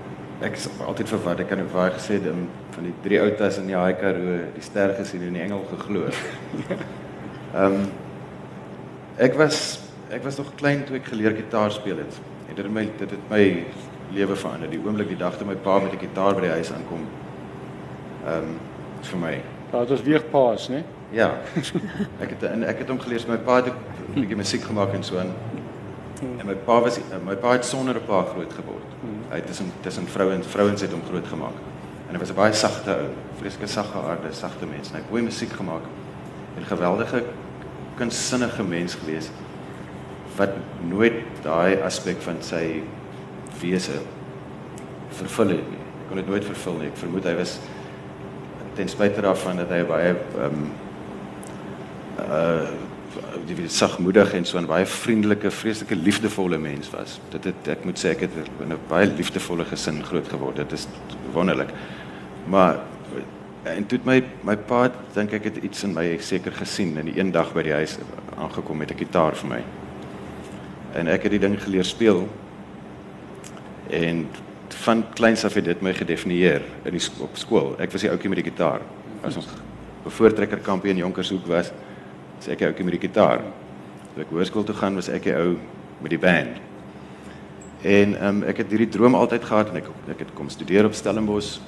[0.45, 1.41] Ek is altyd verward.
[1.41, 2.43] Ek kan ook baie gesê dit
[2.75, 6.11] van die drie outas in die Haai Karoo, die ster gesien en die engel geglo.
[7.55, 7.81] Ehm um,
[9.25, 9.59] ek was
[10.11, 12.21] ek was nog klein toe ek geleer gitaar speel het.
[12.49, 13.45] En dit het my dit het my
[14.15, 14.71] lewe verander.
[14.71, 17.09] Die oomblik die dag toe my pa met 'n gitaar by die huis aankom.
[18.27, 18.57] Ehm um,
[19.05, 19.37] vir my
[19.75, 20.85] daar is weer paas, né?
[21.11, 21.35] Ja.
[22.23, 25.03] Ek het en ek het hom geleer, my pa het 'n bietjie musiek gemaak en
[25.03, 25.33] so aan.
[26.39, 28.91] En my pa was my pa het sonder 'n pa groot geword.
[29.31, 31.57] Hy het tussen tussen vrouens vrouens het hom groot gemaak.
[32.09, 33.09] En hy was 'n baie sagte ou,
[33.39, 34.89] vreeslike sagte aarde, sagte mens.
[34.89, 35.83] En hy het mooi musiek gemaak.
[36.57, 37.25] En 'n geweldige
[37.97, 39.31] kunsinnige mens gewees
[40.37, 40.51] wat
[40.89, 42.83] nooit daai aspek van sy
[43.61, 44.01] wese
[45.09, 45.79] vervul het nie.
[45.79, 46.89] Hy kon dit nooit vervul nie.
[46.91, 47.59] Ek vermoed hy was
[48.75, 50.73] ten spyte daarvan dat hy baie ehm um,
[52.19, 52.93] uh
[53.47, 57.21] die weet sagmoedig en so 'n baie vriendelike, vreeslike liefdevolle mens was.
[57.31, 60.57] Dit het ek moet sê ek het in 'n baie liefdevolle gesin groot geword.
[60.57, 60.87] Dit is
[61.33, 61.69] wonderlik.
[62.47, 62.79] Maar
[63.63, 67.19] en toe my my pa dink ek het iets in my seker gesien en die
[67.19, 67.99] een dag by die huis
[68.37, 69.63] aangekom met 'n gitaar vir my.
[70.95, 72.29] En ek het die ding geleer speel.
[73.91, 74.29] En
[74.69, 77.75] van kleins af het dit my gedefinieer in die op skool.
[77.79, 78.81] Ek was die ouetjie met die gitaar.
[79.23, 79.47] As ons
[80.05, 81.73] bevoortrekker kampie in Jonkershoek was,
[82.37, 83.43] was ek die ouetjie met die gitaar.
[84.15, 85.57] Toe ek hoërskool toe gaan, was ek die ou
[86.03, 86.61] met die band.
[87.85, 90.87] En ehm um, ek het hierdie droom altyd gehad en ek ek het kom studeer
[90.89, 91.59] op Stellenbosch.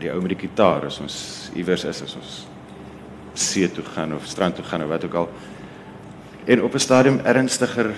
[0.00, 1.16] Die ou met die gitaar, as ons
[1.54, 2.34] iewers is, as ons
[3.34, 5.28] see toe gaan of strand toe gaan of wat ook al.
[6.44, 7.94] En op 'n stadium ernstiger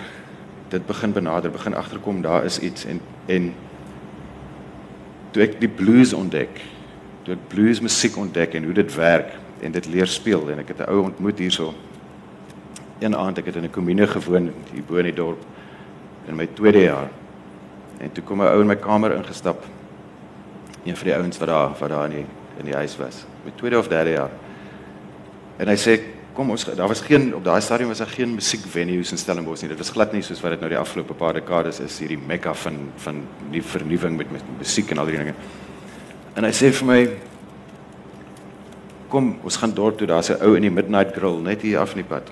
[0.69, 3.55] dit begin benader, begin agterkom daar is iets en en
[5.31, 6.61] toe ek die blues ontdek,
[7.23, 10.69] toe ek blues musiek ontdek en hoe dit werk en dit leer speel en ek
[10.69, 11.75] het 'n ou ontmoet hierso.
[12.99, 15.43] Een aand ek het in 'n kommune gewoon hier bo in die dorp
[16.29, 17.11] in my tweede jaar.
[17.99, 19.65] En toe kom 'n ou in my kamer ingestap.
[20.85, 22.27] Een van die ouens wat daar wat daar in die
[22.59, 23.25] in die huis was.
[23.45, 24.31] My tweede of derde jaar.
[25.57, 26.01] En hy sê
[26.37, 29.69] kom ons daar was geen op daai stadium was daar geen musiekvenues in Stellenbosch nie.
[29.69, 32.55] Dit was glad nie soos wat dit nou die afgelope paar dekades is hierdie mekka
[32.55, 35.35] van van die vernuwing met musiek en al die dinge.
[36.37, 37.01] En hy sê vir my
[39.09, 41.95] kom ons gaan dorp toe daar's 'n ou in die Midnight Grill net hier af
[41.95, 42.31] in die pad.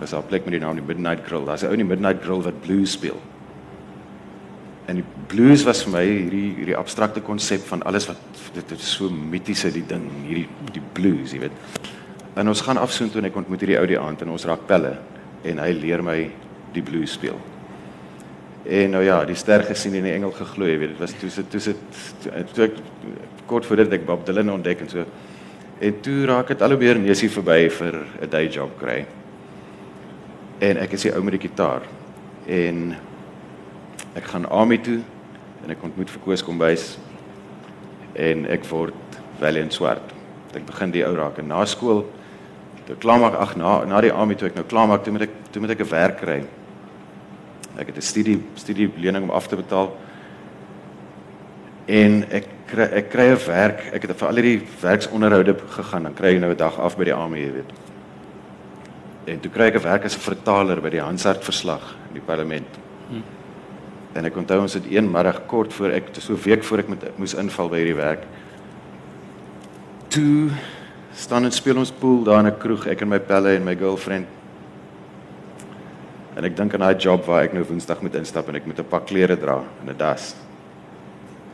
[0.00, 1.44] Dis 'n plek met die naam die Midnight Grill.
[1.44, 3.20] Daar's 'n ou in die Midnight Grill wat blues speel.
[4.86, 8.16] En die blues was vir my hierdie hierdie abstrakte konsep van alles wat
[8.54, 11.52] dit is so mitiese die ding, hierdie die blues, jy weet.
[12.34, 14.66] En ons gaan afsoen toe en ek ontmoet hierdie ou die aand en ons raak
[14.66, 14.98] pelle
[15.44, 16.30] en hy leer my
[16.72, 17.38] die blues speel.
[18.64, 21.30] En nou ja, die ster gesien en die engel geglo, jy weet, dit was toe
[21.30, 21.76] sit toe sit
[22.54, 22.80] toe ek
[23.46, 25.04] kort voor dit ek Bob Dylan ontdek en so.
[25.80, 29.06] En toe raak dit al hoe meer neusie verby vir 'n day job kry.
[30.60, 31.82] En ek is die ou met die gitaar.
[32.46, 32.96] En
[34.14, 35.00] ek gaan Ami toe
[35.64, 36.98] en ek ontmoet vir Koos Kombuis
[38.12, 38.94] en ek word
[39.38, 40.12] Valiant Swart.
[40.54, 42.04] Ek begin die ou raak en na skool
[42.90, 45.28] toe klaar maak ag na na die AMI toe ek nou klaar maak, toe moet
[45.28, 46.42] ek toe moet ek 'n werk kry.
[47.78, 49.96] Ek het 'n studie studie lening om af te betaal.
[51.90, 53.80] En ek kry ek kry 'n werk.
[53.92, 57.04] Ek het vir al die werksonderhoude gegaan, dan kry jy nou 'n dag af by
[57.04, 57.72] die AMI, jy weet.
[59.26, 62.26] En toe kry ek 'n werk as 'n vertaler by die Hansard verslag in die
[62.26, 62.78] parlement.
[63.08, 63.24] Hmm.
[64.14, 66.88] En ek onthou ons het een middag kort voor ek so 'n week voor ek
[66.88, 68.24] moet moes inval by hierdie werk.
[70.08, 70.50] Toe
[71.12, 73.76] staan en speel ons pool daar in 'n kroeg, ek en my pelle en my
[73.76, 74.26] girlfriend.
[76.36, 78.78] En ek dink aan daai job waar ek nou Woensdag moet instap en ek moet
[78.78, 80.34] 'n pak klere dra en 'n das.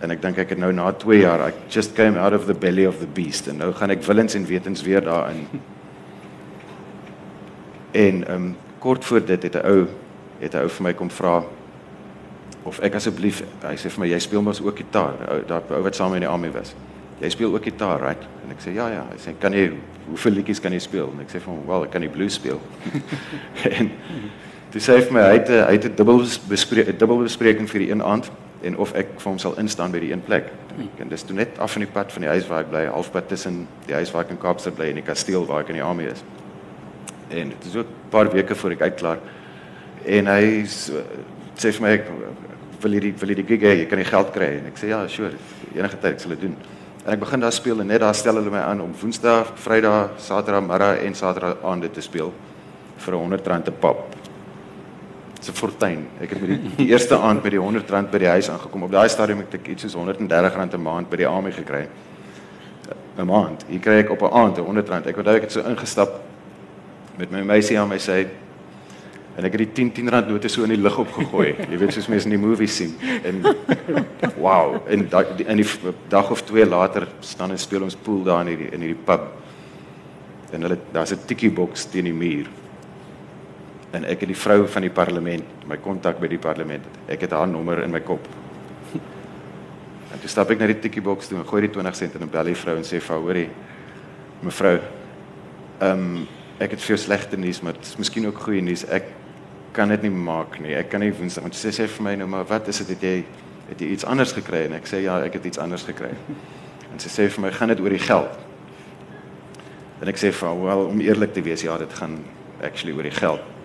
[0.01, 2.55] En ek dink ek het nou na 2 jaar, I just came out of the
[2.55, 5.47] belly of the beast en nou gaan ek willens en wetens weer daarin.
[7.97, 9.87] En ehm um, kort voor dit het 'n ou
[10.39, 11.45] het 'n ou vir my kom vra
[12.63, 15.15] of ek asseblief hy sê vir my jy speel mos ook gitaar.
[15.47, 16.75] Daar ou wat saam in die army was.
[17.21, 18.23] Jy speel ook gitaar, right?
[18.45, 19.73] En ek sê ja ja, hy sê kan jy
[20.09, 21.11] hoeveel liedjies kan jy speel?
[21.15, 22.61] En ek sê vir hom, "Wel, ek kan die blues speel."
[23.79, 23.91] en
[24.71, 27.79] toe sê hy vir my hy het hy het 'n dubbel bespreek dubbel bespreking vir
[27.79, 28.31] die een aand
[28.67, 30.51] en of ek vir hom sal instaan by die een plek.
[31.01, 33.29] En dis toe net af van die pad van die huis waar ek bly, halfpad
[33.31, 35.85] tussen die huis waar ek in Kaapstad bly en die kasteel waar ek in die
[35.87, 36.25] army is.
[37.31, 39.19] En dit is ook 'n paar weke voor ek uitklaar.
[40.05, 42.05] En hy sê vir my ek
[42.81, 44.59] wil hierdie wil hierdie gig hê jy kan die geld kry.
[44.59, 45.33] En ek sê ja sure
[45.75, 46.57] enige tyd ek sal dit doen.
[47.07, 50.11] En ek begin daar speel en net daar stel hulle my aan om woensdag vrydag
[50.19, 52.33] saterdag middag en saterdag aande te speel
[52.99, 54.16] vir 'n 100 rand te pap
[55.41, 58.29] se fortuin ek het met die, die eerste aand met die 100 rand by die
[58.29, 61.29] huis aangekom op daai stadium het ek iets soos 130 rand 'n maand by die
[61.29, 61.89] army gekry
[63.19, 65.61] 'n maand hier kry ek op 'n aand 100 rand ek onthou ek het so
[65.61, 66.21] ingestap
[67.19, 68.27] met my meisie aan my sy
[69.37, 71.51] en ek het die 10 10 rand note so in die lug opgegooi.
[71.71, 72.95] Jy weet soos mense in die movies sien.
[73.29, 73.43] En
[74.41, 75.05] wow, en
[75.45, 75.65] in
[76.09, 79.29] dag of twee later staan en speel ons pool daar in hierdie in hierdie pub.
[80.57, 82.49] En hulle daar's 'n tikkie boks teen die muur.
[83.97, 86.85] En ek het die vrou van die parlement, my kontak by die parlement.
[87.09, 88.27] Ek het haar nommer in my kop.
[90.13, 92.23] En toe stap ek na die tikkie boks toe en gooi die 20 sent in
[92.25, 93.49] 'n belly vrou en sê vir haar, hoorie,
[94.41, 94.79] mevrou,
[95.81, 96.27] ehm um,
[96.59, 98.87] ek het veel slegte nuus, maar dit is miskien ook goeie nuus.
[98.89, 99.11] Ek
[99.77, 100.75] kan dit nie maak nie.
[100.75, 103.03] Ek kan nie Woensdag want sy sê vir my nou maar wat is dit het
[103.03, 103.25] jy
[103.69, 106.15] het jy iets anders gekry en ek sê ja, ek het iets anders gekry.
[106.93, 108.39] En sy sê vir my gaan dit oor die geld.
[110.01, 112.25] En ek sê vir haar, well, om eerlik te wees, ja, dit gaan
[112.65, 113.56] actually oor die geld.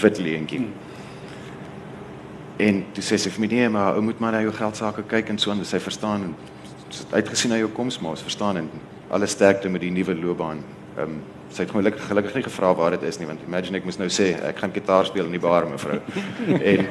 [0.00, 0.66] Wit leentjie.
[2.58, 5.04] En toe sê sy vir my nee, maar ou moet maar na jou geld sake
[5.06, 6.34] kyk en so en sy verstaan en
[7.12, 8.70] uitgesien na jou koms maar, verstaan en
[9.14, 10.64] alles sterkte met die nuwe loopbaan.
[10.96, 13.86] Ehm um, sy het gelukkig gelukkig nie gevra waar dit is nie want imagine ek
[13.88, 15.96] moes nou sê ek gaan gitaar speel in die bar mevrou.
[16.72, 16.88] en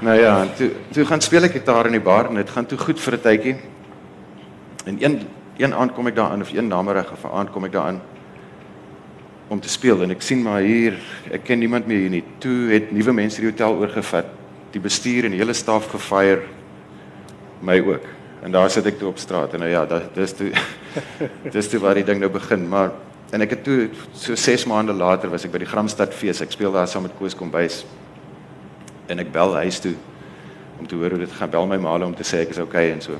[0.00, 2.78] nou ja, toe toe gaan speel ek gitaar in die bar en dit gaan toe
[2.78, 3.56] goed vir 'n tydjie.
[4.86, 5.20] En een
[5.58, 8.00] een aand kom ek daarin of een namiddag of 'n aand kom ek daarin
[9.50, 10.96] om te speel en ek sien maar hier
[11.34, 12.22] ek ken niemand meer hier nie.
[12.42, 14.30] Toe het nuwe mense die hotel oorgevat.
[14.70, 16.46] Die bestuur en die hele staf gefire
[17.66, 18.06] my ook.
[18.46, 19.82] En daar sit ek toe op straat en nou ja,
[20.14, 20.52] dis toe
[21.56, 22.94] dis toe waar die ding nou begin, maar
[23.30, 26.40] En ek het toe so 6 maande later was ek by die Gramstad fees.
[26.42, 27.84] Ek speel daar saam met Koos Kombuis.
[29.10, 29.94] En ek bel huis toe
[30.80, 31.52] om te hoor hoe dit gaan.
[31.52, 33.18] Bel my ma om te sê ek is okay en so.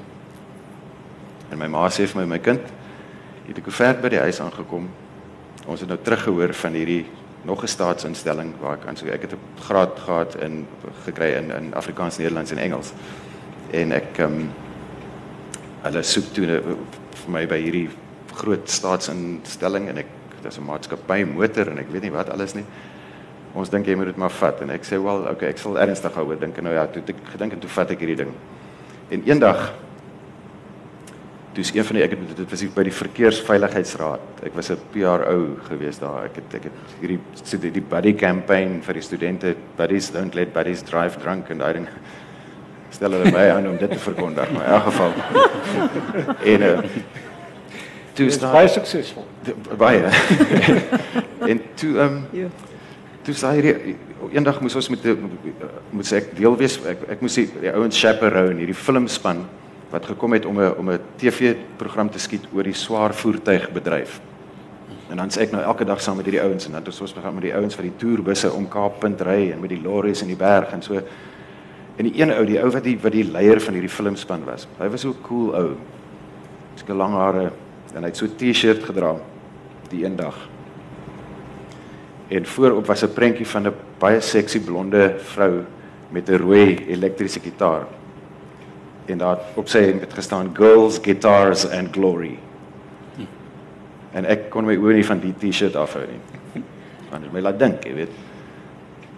[1.51, 2.67] En my ma sê vir my my kind,
[3.47, 4.89] jy het ek ver by die huis aangekom.
[5.71, 7.05] Ons het nou teruggehoor van hierdie
[7.47, 10.67] nog 'n staatsinstelling waar ek aan so ek het 'n graad gehad in
[11.05, 12.93] gekry in in Afrikaans, Nederlands en Engels.
[13.71, 14.51] En ek ehm um,
[15.83, 17.89] hulle soek toe vir my by hierdie
[18.35, 20.07] groot staatsinstelling en ek
[20.43, 22.65] dis 'n maatskappy motor en ek weet nie wat alles nie.
[23.53, 26.13] Ons dink jy moet dit maar vat en ek sê wel okay, ek sal ernstig
[26.13, 28.33] daaroor dink en nou ja, toe ek gedink en toe vat ek hierdie ding.
[29.11, 29.73] En eendag
[31.61, 34.45] toe is een van die ek het dit was by die verkeersveiligheidsraad.
[34.49, 36.25] Ek was 'n PRO gewees daar.
[36.25, 40.35] Ek het ek het hierdie so die, die buddy campaign vir die studente, buddies don't
[40.35, 41.89] let buddies drive drunk en daai ding
[42.97, 45.13] stel hulle my aan om dit te verkondig, maar in elk geval.
[46.53, 46.79] en uh,
[48.15, 49.27] toe is baie suksesvol.
[49.77, 50.01] Baie.
[51.51, 52.49] en toe ehm um, ja.
[53.23, 53.97] Toe sê hy
[54.33, 55.05] eendag moes ons met
[55.91, 59.45] moet sê ek deel wees ek ek moes die, die ouens chaperone hierdie filmspan
[59.91, 64.21] wat gekom het om 'n om 'n TV-program te skiet oor die swaar voertuigbedryf.
[65.11, 67.15] En dan sê ek nou elke dag saam met hierdie ouens en dan het ons
[67.15, 70.29] begin met die ouens van die toerbusse om Kaappunt ry en met die lorries in
[70.29, 71.01] die berg en so.
[71.97, 74.69] En die een ou, die ou wat die wat die leier van hierdie filmspan was.
[74.79, 75.77] Hy was so cool ou.
[76.75, 77.51] Sy lang hare,
[77.95, 79.17] en hy het so 'n T-shirt gedra
[79.91, 80.37] die een dag.
[82.29, 85.65] En voorop was 'n prentjie van 'n baie seksie blonde vrou
[86.11, 87.87] met 'n rooi elektriese gitaar.
[89.11, 92.37] En daar op sy het gestaan girls guitars and glory.
[94.13, 96.65] En ek kon my oë nie van die T-shirt afhou nie.
[97.11, 98.17] Want my laat dink, jy weet.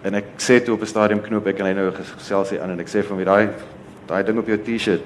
[0.04, 2.70] En ek sê toe op 'n stadium knoop ek en hy nou gesels hy aan
[2.70, 3.48] en ek sê vir hom daai
[4.06, 5.02] daai ding op jou T-shirt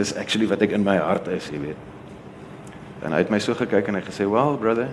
[0.00, 1.86] dis actually wat ek in my hart is, jy weet.
[3.04, 4.88] En hy het my so gekyk en hy gesê, "Well, brother,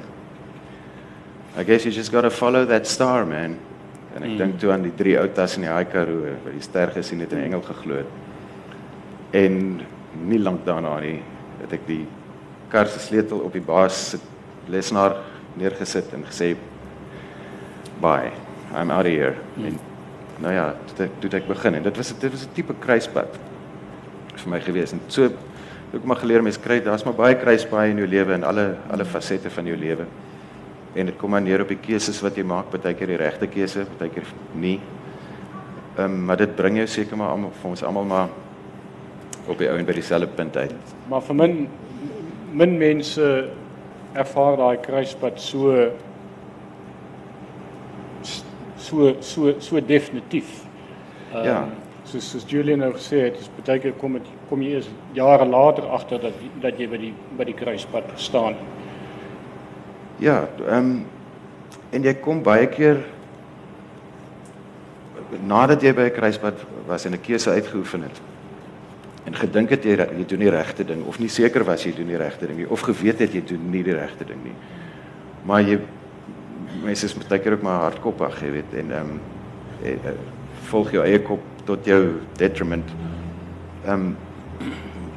[1.58, 3.58] I guess you just got to follow that star, man."
[4.16, 4.38] En ek mm.
[4.38, 7.20] dink toe aan die drie ou tas in die Haai Karoo wat die ster gesien
[7.20, 8.12] het en 'n engel geglo het.
[9.32, 9.82] En
[10.28, 11.20] nie lank daarna nie
[11.62, 12.06] het ek die
[12.72, 14.20] kar se sleutel op die baas se
[14.68, 15.16] lesenaar
[15.58, 16.56] neergesit en gesê,
[18.02, 18.32] "Bye.
[18.76, 19.66] I'm out of here." Mm.
[19.66, 19.80] En
[20.40, 23.40] nou ja, toe toe ek begin en dit was dit was 'n tipe kruispunt
[24.36, 25.26] vir my gewees en so
[25.94, 29.06] ek maar geleer mense kry daar's maar baie kruispaaie in jou lewe en alle alle
[29.06, 30.06] fasette van jou lewe
[30.96, 33.48] en dit kom maar neer op die keuses wat jy maak baie keer die regte
[33.48, 34.80] keuse baie keer nie
[35.98, 38.28] ehm um, maar dit bring jou seker maar almal vir ons almal maar
[39.48, 40.76] op die ou en by dieselfde punt uit.
[41.10, 41.58] Maar vir min
[42.58, 43.50] min mense
[44.18, 45.92] ervaar daai kruispad so
[48.78, 50.64] so so so definitief.
[51.34, 51.66] Um, ja.
[52.08, 55.46] soos soos Julian nou gesê het, is baie keer kom het, kom jy eers jare
[55.46, 58.56] later agter dat dat jy by die by die kruispunt staan.
[60.24, 61.06] Ja, ehm um,
[61.92, 63.04] en jy kom baie keer
[65.48, 68.22] nadat jy by 'n kruispunt was en 'n keuse uitgeoefen het
[69.28, 72.08] en gedink het jy jy doen die regte ding of nie seker was jy doen
[72.08, 74.56] die regte ding nie of geweet het jy doen nie die regte ding nie.
[75.48, 75.80] Maar jy
[76.84, 80.26] mense is baie keer ook maar hardkoppig, jy weet, en ehm um,
[80.68, 82.02] volg jou eie kop tot jou
[82.40, 82.94] detriment.
[83.86, 84.16] Ehm um,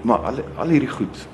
[0.02, 1.26] maar al al hierdie goed.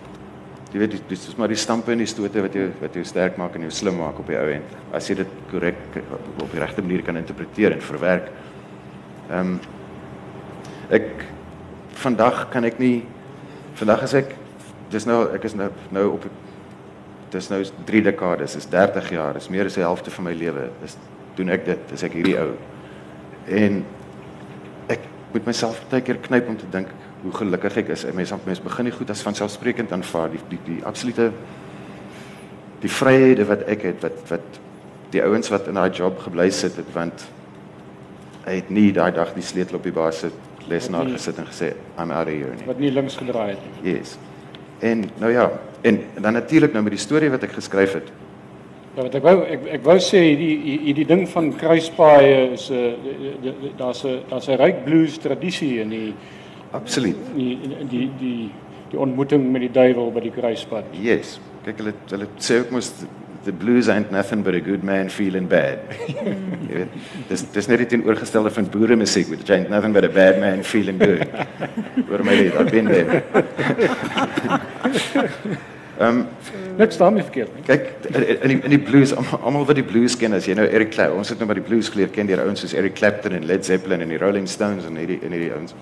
[0.73, 3.37] Jy weet dis dis maar die stampe en die stote wat jou wat jou sterk
[3.41, 4.77] maak en jou slim maak op die ou end.
[4.93, 6.01] As jy dit korrek
[6.43, 8.31] op die regte manier kan interpreteer en verwerk.
[9.31, 9.59] Ehm um,
[10.97, 11.27] ek
[12.03, 13.05] vandag kan ek nie
[13.77, 14.35] vandag as ek
[14.93, 16.29] dis nou ek is nou nou op
[17.35, 20.69] dis nou 3 dekades, is 30 jaar, is meer as die helfte van my lewe.
[20.87, 20.95] Is
[21.37, 22.53] doen ek dit, is ek hierdie ou.
[23.51, 23.83] En
[25.37, 28.07] moet myself baie keer knyp om te dink hoe gelukkig ek is.
[28.17, 31.31] Mense mense begin nie goed as van selfsprekend aanvaar die die die absolute
[32.81, 34.61] die vryhede wat ek het wat wat
[35.13, 37.27] die ouens wat in daai job gebly sit het want
[38.47, 40.31] hy het nie daai dag die sleutel op die baas se
[40.69, 42.67] lesenaar gesit en gesê I'm out of here nie.
[42.67, 43.95] Wat nie links gedraai het nie.
[43.95, 44.17] Yes.
[44.85, 45.51] En nou ja,
[45.83, 48.11] en dan natuurlik nou met die storie wat ek geskryf het.
[48.97, 52.75] Ja, wat ek wou ek ek wou sê die die ding van kruispaaie is 'n
[52.75, 56.15] uh, daar's 'n daar's 'n ryk blues tradisie in die
[56.73, 57.59] absoluut die
[57.91, 58.51] die die
[58.91, 60.85] die ontmoeting met die duiwel by die kruispad.
[60.93, 61.41] Yes.
[61.65, 62.93] Kyk hulle hulle sê ook mos
[63.47, 65.79] the blues ain't nothing but a good man feeling bad.
[66.69, 66.95] Jy weet,
[67.31, 70.65] dis dis net die teenoorgestelde van boere musiek, which ain't nothing but a bad man
[70.67, 71.23] feeling good.
[72.11, 73.23] Hoor my net, I've been there.
[75.97, 76.25] Ehm um,
[76.77, 77.55] net staan my verkeerd.
[77.71, 80.93] Kyk in die in die blues almal wat die blues ken as jy nou Eric
[80.99, 83.47] Clapton, ons het nou maar die blues geleer ken deur ouens soos Eric Clapton en
[83.49, 85.79] Led Zeppelin en die Rolling Stones en hierdie en hierdie ouens.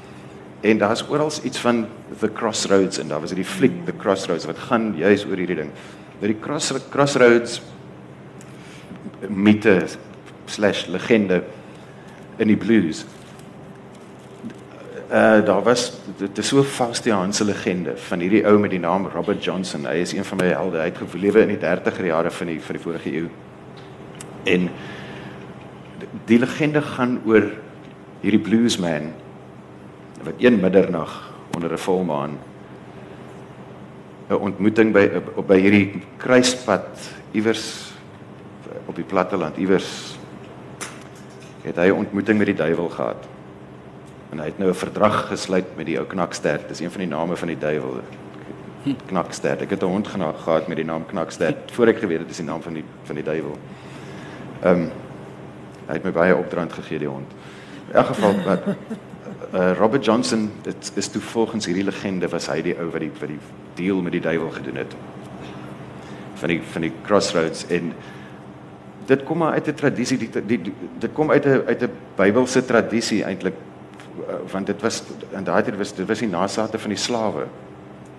[0.65, 1.87] En daar's oral iets van
[2.21, 5.73] the crossroads en daar was hierdie fliek the crossroads wat gaan juis oor hierdie ding.
[6.21, 7.61] Dat die cross crossroads
[9.29, 9.87] mite
[10.47, 11.43] slash legende
[12.37, 13.05] in die blues
[15.15, 19.45] uh daar was dit is so Faustiaanse legende van hierdie ou met die naam Robert
[19.45, 19.85] Johnson.
[19.87, 20.81] Hy is een van my helde.
[20.81, 23.29] Hy het gelewe in die 30er jare van die van die vorige eeu.
[24.45, 24.71] En
[26.27, 27.47] die legende gaan oor
[28.25, 29.13] hierdie bluesman
[30.25, 31.15] wat een middernag
[31.55, 32.39] onder 'n volmaan
[34.29, 36.87] 'n ontmoeting by by hierdie kruispad
[37.33, 37.93] iewers
[38.87, 40.19] op die platteland iewers
[41.63, 43.29] het hy 'n ontmoeting met die duiwel gehad
[44.35, 46.61] en hy het nou 'n verdrag gesluit met die ou Knakster.
[46.69, 48.01] Dis een van die name van die duiwel.
[49.07, 49.63] Knakster.
[49.63, 52.47] Ek het 'n hond gehad met die naam Knakster voor ek geweet het dis die
[52.47, 53.59] naam van die van die duiwel.
[54.63, 54.91] Ehm um,
[55.87, 57.33] hy het my baie opdraand gegee die hond.
[57.89, 58.63] In elk geval wat
[59.55, 63.13] uh, Robert Johnson dit is toe volgens hierdie legende was hy die ou wat die
[63.21, 63.41] wat die
[63.75, 64.97] deal met die duiwel gedoen het.
[66.35, 67.93] Van die van die crossroads en
[69.07, 71.91] dit kom maar uit 'n tradisie die, die, die dit kom uit 'n uit 'n
[72.17, 73.55] Bybelse tradisie eintlik
[74.29, 77.47] Eh, want dit was in daai tyd was dit was die nasate van die slawe.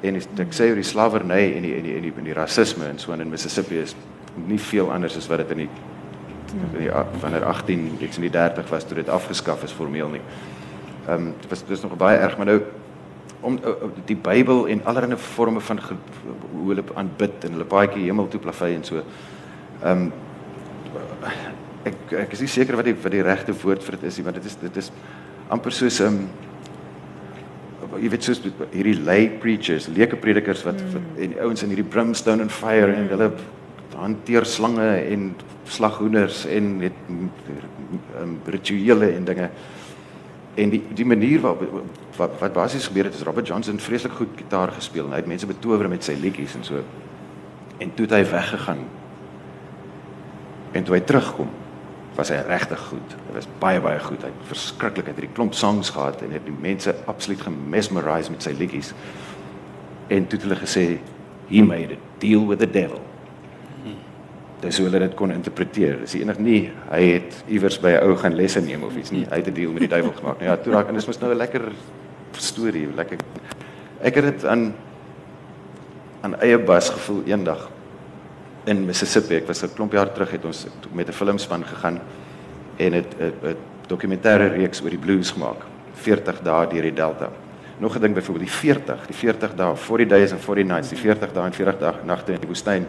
[0.03, 2.89] En ek sê oor die slawerny en die en die en die, die, die rasisme
[2.89, 3.95] en so in Mississippi is
[4.36, 5.70] nie veel anders as wat dit in die
[6.55, 6.89] in die
[7.22, 10.22] wanneer 18 iets in die 30 was toe dit afgeskaf is formeel nie.
[10.22, 10.55] Ehm
[11.10, 12.62] um, dit was dis nog baie erg maar nou
[13.45, 13.74] om uh,
[14.10, 15.80] die Bybel en allerlei forme van
[16.51, 19.03] hoe hulle aanbid en hulle baadjie hemel toe plavei en so.
[19.84, 20.12] Ehm um,
[21.86, 24.26] ek ek is nie seker wat die wat die regte woord vir dit is nie
[24.26, 24.91] want dit is dit is
[25.53, 26.18] amper soos 'n um,
[28.01, 28.41] jy weet soos
[28.74, 33.08] hierdie lay preachers, leuke predikers wat, wat en ouens in hierdie brimstone and fire en
[33.12, 33.30] hulle
[33.95, 35.30] hanteer slange en
[35.72, 36.97] slaghoenders en het
[38.22, 39.49] um, rituele en dinge.
[40.56, 41.84] En die die manier waarop
[42.16, 45.28] wat wat basies gebeur het is Robert Johnson vreeslik goed gitaar gespeel en hy het
[45.28, 46.84] mense betower met sy liedjies en so.
[47.78, 48.86] En toe het hy weggegaan.
[50.72, 51.49] En toe hy terugkom,
[52.16, 53.16] was hy regtig goed.
[53.28, 54.24] Hy was baie baie goed.
[54.24, 58.47] Hy het verskriklik het hierdie klomp songs gehad en het die mense absoluut gemesmerise met
[58.47, 58.93] sy liedjies.
[60.08, 60.86] En toe het hulle gesê
[61.49, 63.03] he made a deal with the devil.
[64.62, 65.99] Dis hoe hulle dit kon interpreteer.
[65.99, 69.26] Dis enig nie hy het iewers by 'n ou gaan lesse neem of iets nie.
[69.30, 70.39] Hy het 'n deal met die duiwel gemaak.
[70.39, 71.72] Nou ja, toe raak en dis mos nou 'n lekker
[72.32, 73.18] storie, lekker.
[74.01, 74.74] Ek het dit aan
[76.22, 77.70] aan eie bas gevoel eendag
[78.66, 79.36] in Mississippi.
[79.36, 81.99] Ek was 'n klomp jaar terug het ons met 'n filmspan gegaan
[82.78, 83.56] en het 'n
[83.88, 85.62] dokumentêre reeks oor die blues gemaak.
[85.93, 87.30] 40 dae deur die Delta.
[87.78, 90.97] Nog 'n ding byvoorbeeld die 40, die 40 dae, 40 days and 40 nights, die
[90.97, 92.88] 40 dae en 40 dae nagte in die woestyn.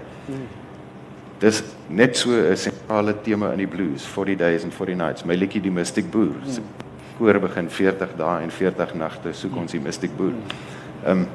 [1.39, 5.25] Dis net so 'n sentrale tema in die blues, 40 days and 40 nights.
[5.25, 6.35] My liedjie die Mystic Boer.
[6.47, 6.61] Se
[7.19, 10.33] koor begin 40 dae en 40 nagte soek ons die Mystic Boer.
[11.05, 11.29] Ehm um,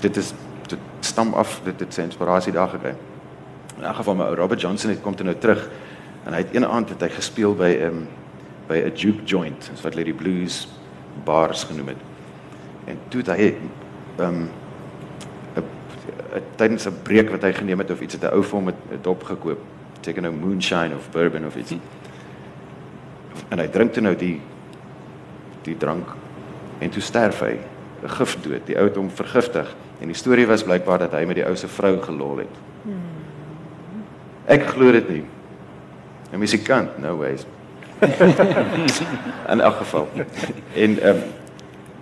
[0.00, 0.34] dit is
[0.68, 2.94] dit stam af dit het sy inspirasie daar gekry.
[3.78, 5.68] In elk geval my ou Robert Johnson het kom toe nou terug
[6.26, 8.08] en hy het een aand het hy gespeel by 'n um,
[8.68, 10.68] by 'n juke joint, soos wat hulle die blues
[11.24, 12.02] bars genoem het.
[12.86, 13.54] En toe het hy
[14.18, 14.48] ehm um,
[16.56, 18.74] tydens 'n breek wat hy geneem het of iets het 'n ou vir hom 'n
[19.02, 19.58] dop gekoop.
[20.00, 21.74] Seker nou moonshine of bourbon of iets.
[23.48, 24.40] En hy drink toe nou die
[25.62, 26.08] die drank
[26.78, 27.58] en toe sterf hy
[28.02, 28.66] 'n gifdood.
[28.66, 31.56] Die ou het hom vergiftig en die storie was blykbaar dat hy met die ou
[31.56, 32.56] se vrou gelol het.
[34.46, 35.24] Ek glo dit nie.
[36.32, 37.46] 'n Musikant, no ways.
[39.52, 40.08] in elk geval.
[40.74, 41.22] En um,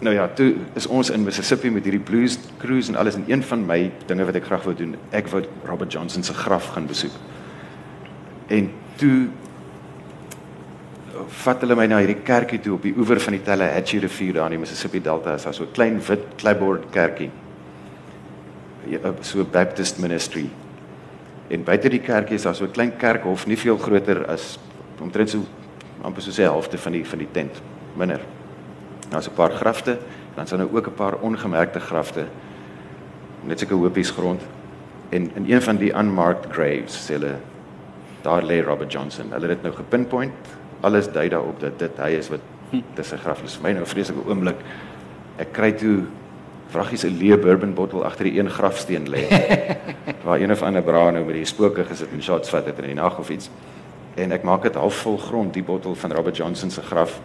[0.00, 3.42] nou ja, toe is ons in Mississippi met hierdie blues cruise en alles en een
[3.42, 6.86] van my dinge wat ek graag wou doen, ek wou Robert Johnson se graf gaan
[6.86, 7.14] besoek.
[8.48, 9.28] En toe
[11.42, 14.52] vat hulle my na hierdie kerkie toe op die oewer van die Tallahatchie rivier daar
[14.52, 15.34] in die Mississippi Delta.
[15.34, 17.30] Is daar so 'n klein wit kleiboord kerkie.
[19.20, 20.48] So 'n Baptist ministry.
[21.50, 24.58] En buite die kerkie is daar so 'n klein kerkhof, nie veel groter as
[25.00, 25.44] omtrent so
[26.02, 27.60] amper so 'n helfte van die van die tent,
[27.96, 28.37] minder.
[29.08, 29.98] Daar's 'n paar grafte,
[30.34, 32.24] dan daar nou ook 'n paar ongemerkte grafte.
[33.42, 34.42] Net seker hoopies grond.
[35.08, 37.34] En in een van die unmarked graves sê hulle
[38.22, 39.26] daar lê Robert Johnson.
[39.30, 40.32] Hulle het dit nou gepinpoint.
[40.80, 42.40] Alles dui daarop dat dit hy is wat
[42.94, 43.54] dis sy graf is.
[43.54, 44.56] Vir my nou 'n vreeslike oomblik.
[45.36, 46.02] Ek kry toe
[46.68, 49.24] vraggies 'n leë bourbon bottel agter die een grafsteen lê.
[50.24, 52.84] waar een of ander braa nou met die spooke gesit en shots vat het in
[52.84, 53.50] die nag of iets.
[54.14, 57.20] En ek maak dit half vol grond die bottel van Robert Johnson se graf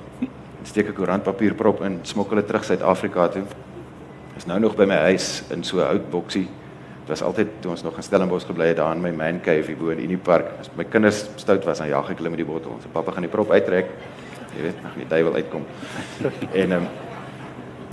[0.64, 3.44] steek 'n koerantpapier prop in, smokkel dit terug Suid-Afrika toe.
[4.36, 6.48] Is nou nog by my huis in so 'n hout boksie.
[7.00, 9.68] Dit was altyd toe ons nog in Stellenbosch gebly het daar in my man cave
[9.68, 10.46] hier bo in Unie Park.
[10.60, 12.78] As my kinders stout was, dan jag ek hulle met die bottel.
[12.82, 13.86] So pappa gaan die prop uittrek.
[14.56, 15.66] Jy weet, nog nie duiwel uitkom.
[16.62, 16.88] en ehm um,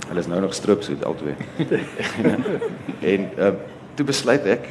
[0.07, 1.35] hulle is nou nog stroop so albei.
[3.13, 3.57] en ehm um,
[3.95, 4.67] toe besluit ek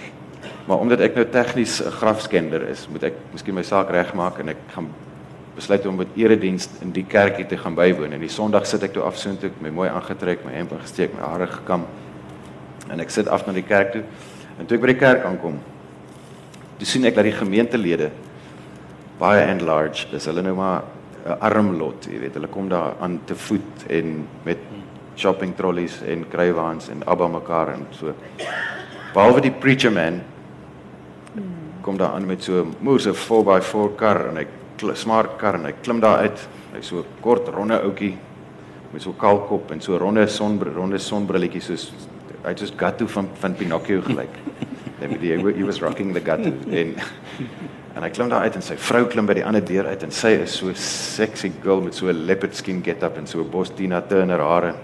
[0.70, 4.48] maar omdat ek nou tegnies 'n grafskender is, moet ek miskien my saak regmaak en
[4.48, 4.88] ek gaan
[5.60, 8.14] besluit om met erediens in die kerkie te gaan bywoon.
[8.16, 11.26] En die Sondag sit ek toe af soontoe, my mooi aangetrek, my hemp ingesteek, my
[11.26, 11.84] hare gekam.
[12.90, 14.04] En ek sit af na die kerk toe.
[14.58, 15.58] En toe ek by die kerk aankom,
[16.80, 18.10] toe sien ek dat die gemeentelede
[19.20, 20.82] baie and large is hulle nou maar
[21.20, 24.58] 'n armlot, jy weet, hulle kom daar aan te voet en met
[25.16, 28.14] shopping trollies en kruiwaans en abba mekaar en so.
[29.12, 30.22] Behalwe die preacher man
[31.82, 34.48] kom daar aan met so 'n moerse 4x4 kar en ek
[34.96, 36.48] smart kar en hy klim daar uit.
[36.74, 38.16] Hy's so kort ronde ouetjie
[38.92, 41.90] met so kalkop en so ronde sonbril ronde sonbrilletjies soos
[42.44, 44.40] hy soos Gatto van van Pinocchio gelyk.
[45.00, 45.08] Hy
[45.56, 46.96] he was rocking the Gatto en
[47.96, 50.12] en hy klim daar uit en sy vrou klim by die ander deur uit en
[50.14, 53.70] sy is so sexy girl met so 'n leopard skin get-up en so 'n bos
[53.70, 54.74] Tina Turner hare.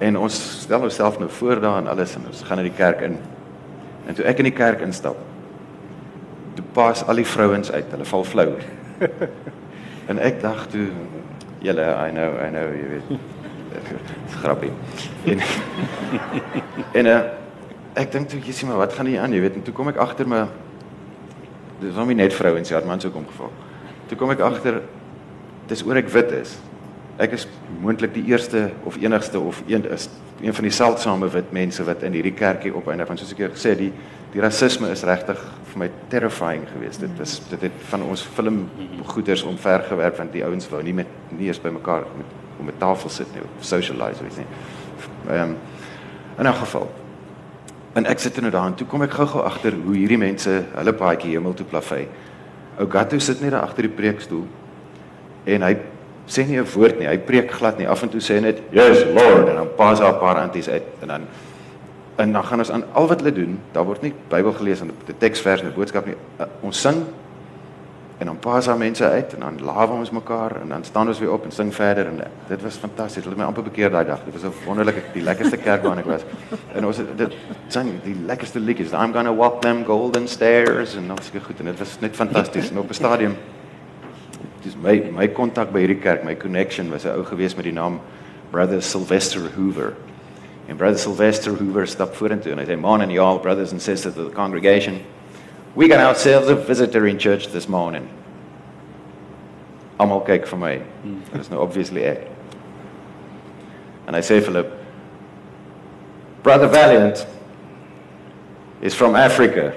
[0.00, 3.00] En ons stel onsself nou voor daar en alles en ons gaan na die kerk
[3.00, 3.18] in.
[4.06, 5.16] En toe ek in die kerk instap,
[6.78, 8.52] pas al die vrouens uit, hulle val flou.
[10.10, 10.86] en ek dink toe
[11.64, 13.10] julle I know, I know, jy weet.
[14.42, 14.70] Grappie.
[15.26, 15.42] En
[17.00, 17.18] en uh,
[17.98, 19.90] ek dink toe jy sien maar wat gaan hier aan, jy weet, en toe kom
[19.90, 20.44] ek agter my
[21.82, 23.50] dis hom net vrouens, ja, mans ook omgeval.
[24.10, 24.80] Toe kom ek agter
[25.70, 26.56] dis oor ek wit is.
[27.18, 27.48] Ek is
[27.82, 30.08] moontlik die eerste of enigste of een is
[30.40, 33.74] een van die seldsame wit mense wat in hierdie kerkie opeindig want soos ek gesê
[33.78, 33.92] die
[34.32, 35.40] die rasisme is regtig
[35.70, 37.00] vir my terrifying geweest.
[37.00, 38.68] Dit is dit het van ons film
[39.08, 42.78] goeders omvergewerp want die ouens wou nie met nie eens by mekaar met om 'n
[42.78, 44.46] tafel sit nie, of socialize weet nie.
[45.28, 45.56] Ehm um,
[46.38, 46.90] in 'n geval.
[47.92, 50.92] En ek sit nou daar en toe kom ek gou-gou agter hoe hierdie mense hulle
[50.92, 52.08] paadjie hemel toe plavei.
[52.78, 54.46] Ou Gatto sit net daar agter die preekstoel
[55.44, 55.76] en hy
[56.28, 57.08] sê nie 'n woord nie.
[57.08, 57.88] Hy preek glad nie.
[57.88, 60.68] Af en toe sê hy net, "Yes, Lord," en dan pas daar 'n paar anties
[60.68, 61.22] uit en dan
[62.16, 63.60] en dan gaan ons aan al wat hulle doen.
[63.72, 66.14] Daar word nie Bybel gelees en 'n teksvers en 'n boodskap nie.
[66.40, 66.96] Uh, ons sing
[68.18, 71.18] en dan pas daar mense uit en dan lawe ons mekaar en dan staan ons
[71.18, 73.22] weer op en sing verder en dit was fantasties.
[73.22, 74.24] Hulle het my amper bekeer daai dag.
[74.24, 76.22] Dit was 'n wonderlike die lekkerste kerk waar ek was.
[76.74, 77.36] En ons dit
[77.68, 78.92] sing die lekkerste liedjies.
[78.92, 82.70] I'm going to walk them golden stairs en alles goed en dit was net fantasties.
[82.70, 83.36] En op 'n stadium
[84.62, 87.72] dis my my kontak by hierdie kerk, my connection was 'n ou gewees met die
[87.72, 88.00] naam
[88.50, 89.94] Brother Sylvester Hoover.
[90.68, 94.24] En Brother Sylvester Hoover stap vorentoe en hy sê, "Morning y'all brothers and sisters of
[94.24, 95.00] the congregation.
[95.74, 98.08] We got ourselves a visitor in church this morning."
[99.98, 100.76] Almal kyk vir my.
[101.02, 101.20] Hmm.
[101.32, 102.26] Dit is nou obviously ek.
[104.06, 104.70] And I say, "Philip,
[106.42, 107.26] Brother Valiant
[108.80, 109.74] is from Africa."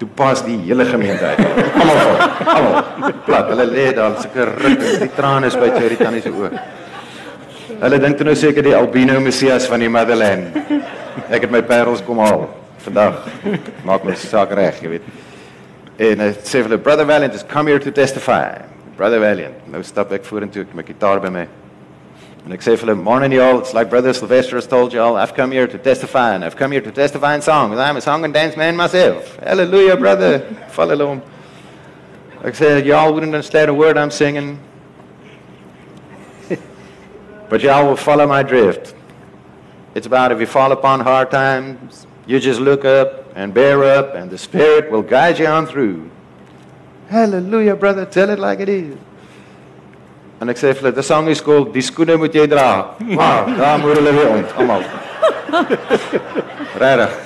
[0.00, 1.40] Toe pas die hele gemeente uit.
[1.76, 3.16] Almal van, almal.
[3.26, 6.50] Plat, hulle lê daar sulke ruk, die trane is by Jerry Tannie se oë.
[7.80, 10.56] Hulle dink toe nou seker die albino messias van die Motherland.
[11.28, 12.46] Ek het my parels kom haal
[12.84, 13.20] vandag.
[13.84, 15.08] Maak my saak reg, jy weet.
[16.00, 18.56] En hy sê vir hulle, "Brother Valiant has come here to testify."
[18.96, 21.46] Brother Valiant, nou stap ek vorentoe met my gitaar by my.
[22.44, 25.34] And ek sê vir hulle, "Morning y'all, it's like Brother Sylvester has told y'all, I've
[25.34, 28.24] come here to testify and I've come here to testify in song, I'm a song
[28.24, 29.38] and dance man myself.
[29.42, 30.42] Hallelujah, brother."
[30.74, 31.22] Hulle om.
[32.42, 34.58] Ek sê, "Y'all wouldn't understand a word I'm singing,
[37.50, 38.94] but y'all will follow my drift.
[39.94, 44.14] It's about if you fall upon hard times, you just look up and bear up,
[44.14, 46.08] and the Spirit will guide you on through.
[47.10, 48.96] Hallelujah, brother, tell it like it is."
[50.40, 53.46] En ek sê vir hulle, "The song is called Die skoene moet jy dra." Maar
[53.56, 54.82] daar moet hulle weer ont, almal.
[56.80, 57.18] Regtig.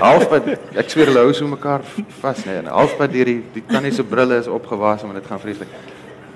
[0.00, 1.80] Halfpad, ek sweer hulle hou so mekaar
[2.20, 5.40] vas, nee, en halfpad deur die die tannie se brille is opgewas en dit gaan
[5.40, 5.68] vreeslik.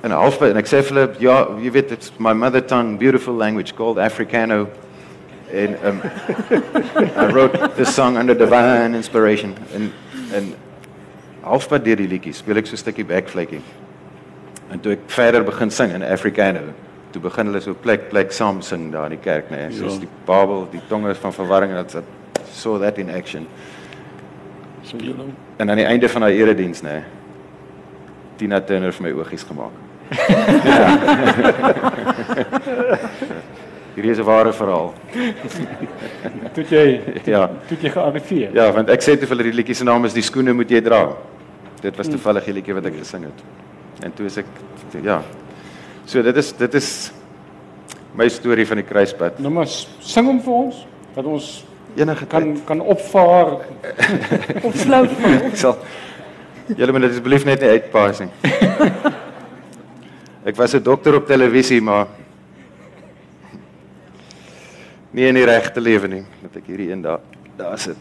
[0.03, 3.35] En halfpad en ek sê vir hulle, "Ja, jy weet it's my mother tongue, beautiful
[3.35, 4.69] language called Africano."
[5.53, 6.01] En um
[7.17, 9.93] I wrote this song under divine inspiration en
[10.35, 10.55] en
[11.43, 13.63] halfpad deur die liedjie speel ek so 'n stukkie backflaking.
[14.71, 16.63] En toe ek verder begin sing in Afrikaner,
[17.11, 19.93] toe begin hulle so plek plek saam sing daar in die kerk, nê, nee, soos
[19.95, 19.99] Ja.
[20.01, 22.03] die Babel, die tonge van verwarring en dit
[22.53, 23.47] so that in action.
[24.83, 25.25] So julle
[25.59, 27.03] En aan die einde van haar erediens, nê, nee,
[28.37, 29.71] Tina Turner vir my oogies gemaak.
[33.95, 34.93] Hierdie is 'n ware verhaal.
[36.55, 37.51] Toe jy Ja.
[37.69, 38.51] toe jy gearriveer.
[38.55, 40.71] Ja, want ek sê te vir hulle die liedjie se naam is Die skoene moet
[40.71, 41.09] jy dra.
[41.83, 43.43] Dit was toevallig die liedjie wat ek gesing het.
[44.03, 44.47] En toe is ek
[45.03, 45.23] ja.
[46.07, 46.91] So dit is dit is
[48.17, 49.39] my storie van die kruispunt.
[49.39, 49.67] Nou maar
[50.01, 50.85] sing hom vir ons
[51.15, 51.65] dat ons
[51.99, 53.55] Enige kan kan kan opvaar
[54.63, 55.33] Of flou val.
[55.49, 55.79] ek sal
[56.77, 58.29] Julle moet dit asseblief net nie uitpaas nie.
[60.45, 62.07] Ek was 'n dokter op televisie, maar
[65.13, 67.21] nie in die regte lewe nie, dat ek hierdie een daar
[67.57, 67.97] daar sit.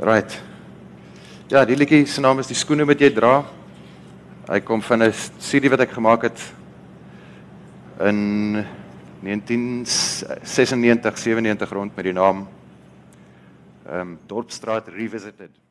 [0.00, 0.42] Right.
[1.48, 3.44] Ja, die liedjie se naam is Die skoene wat jy dra.
[4.50, 6.40] Hy kom van 'n CD wat ek gemaak het
[8.00, 8.66] in
[9.22, 12.48] 1996 97 rond met die naam
[13.86, 15.61] ehm um, Dorpstraat Revisited.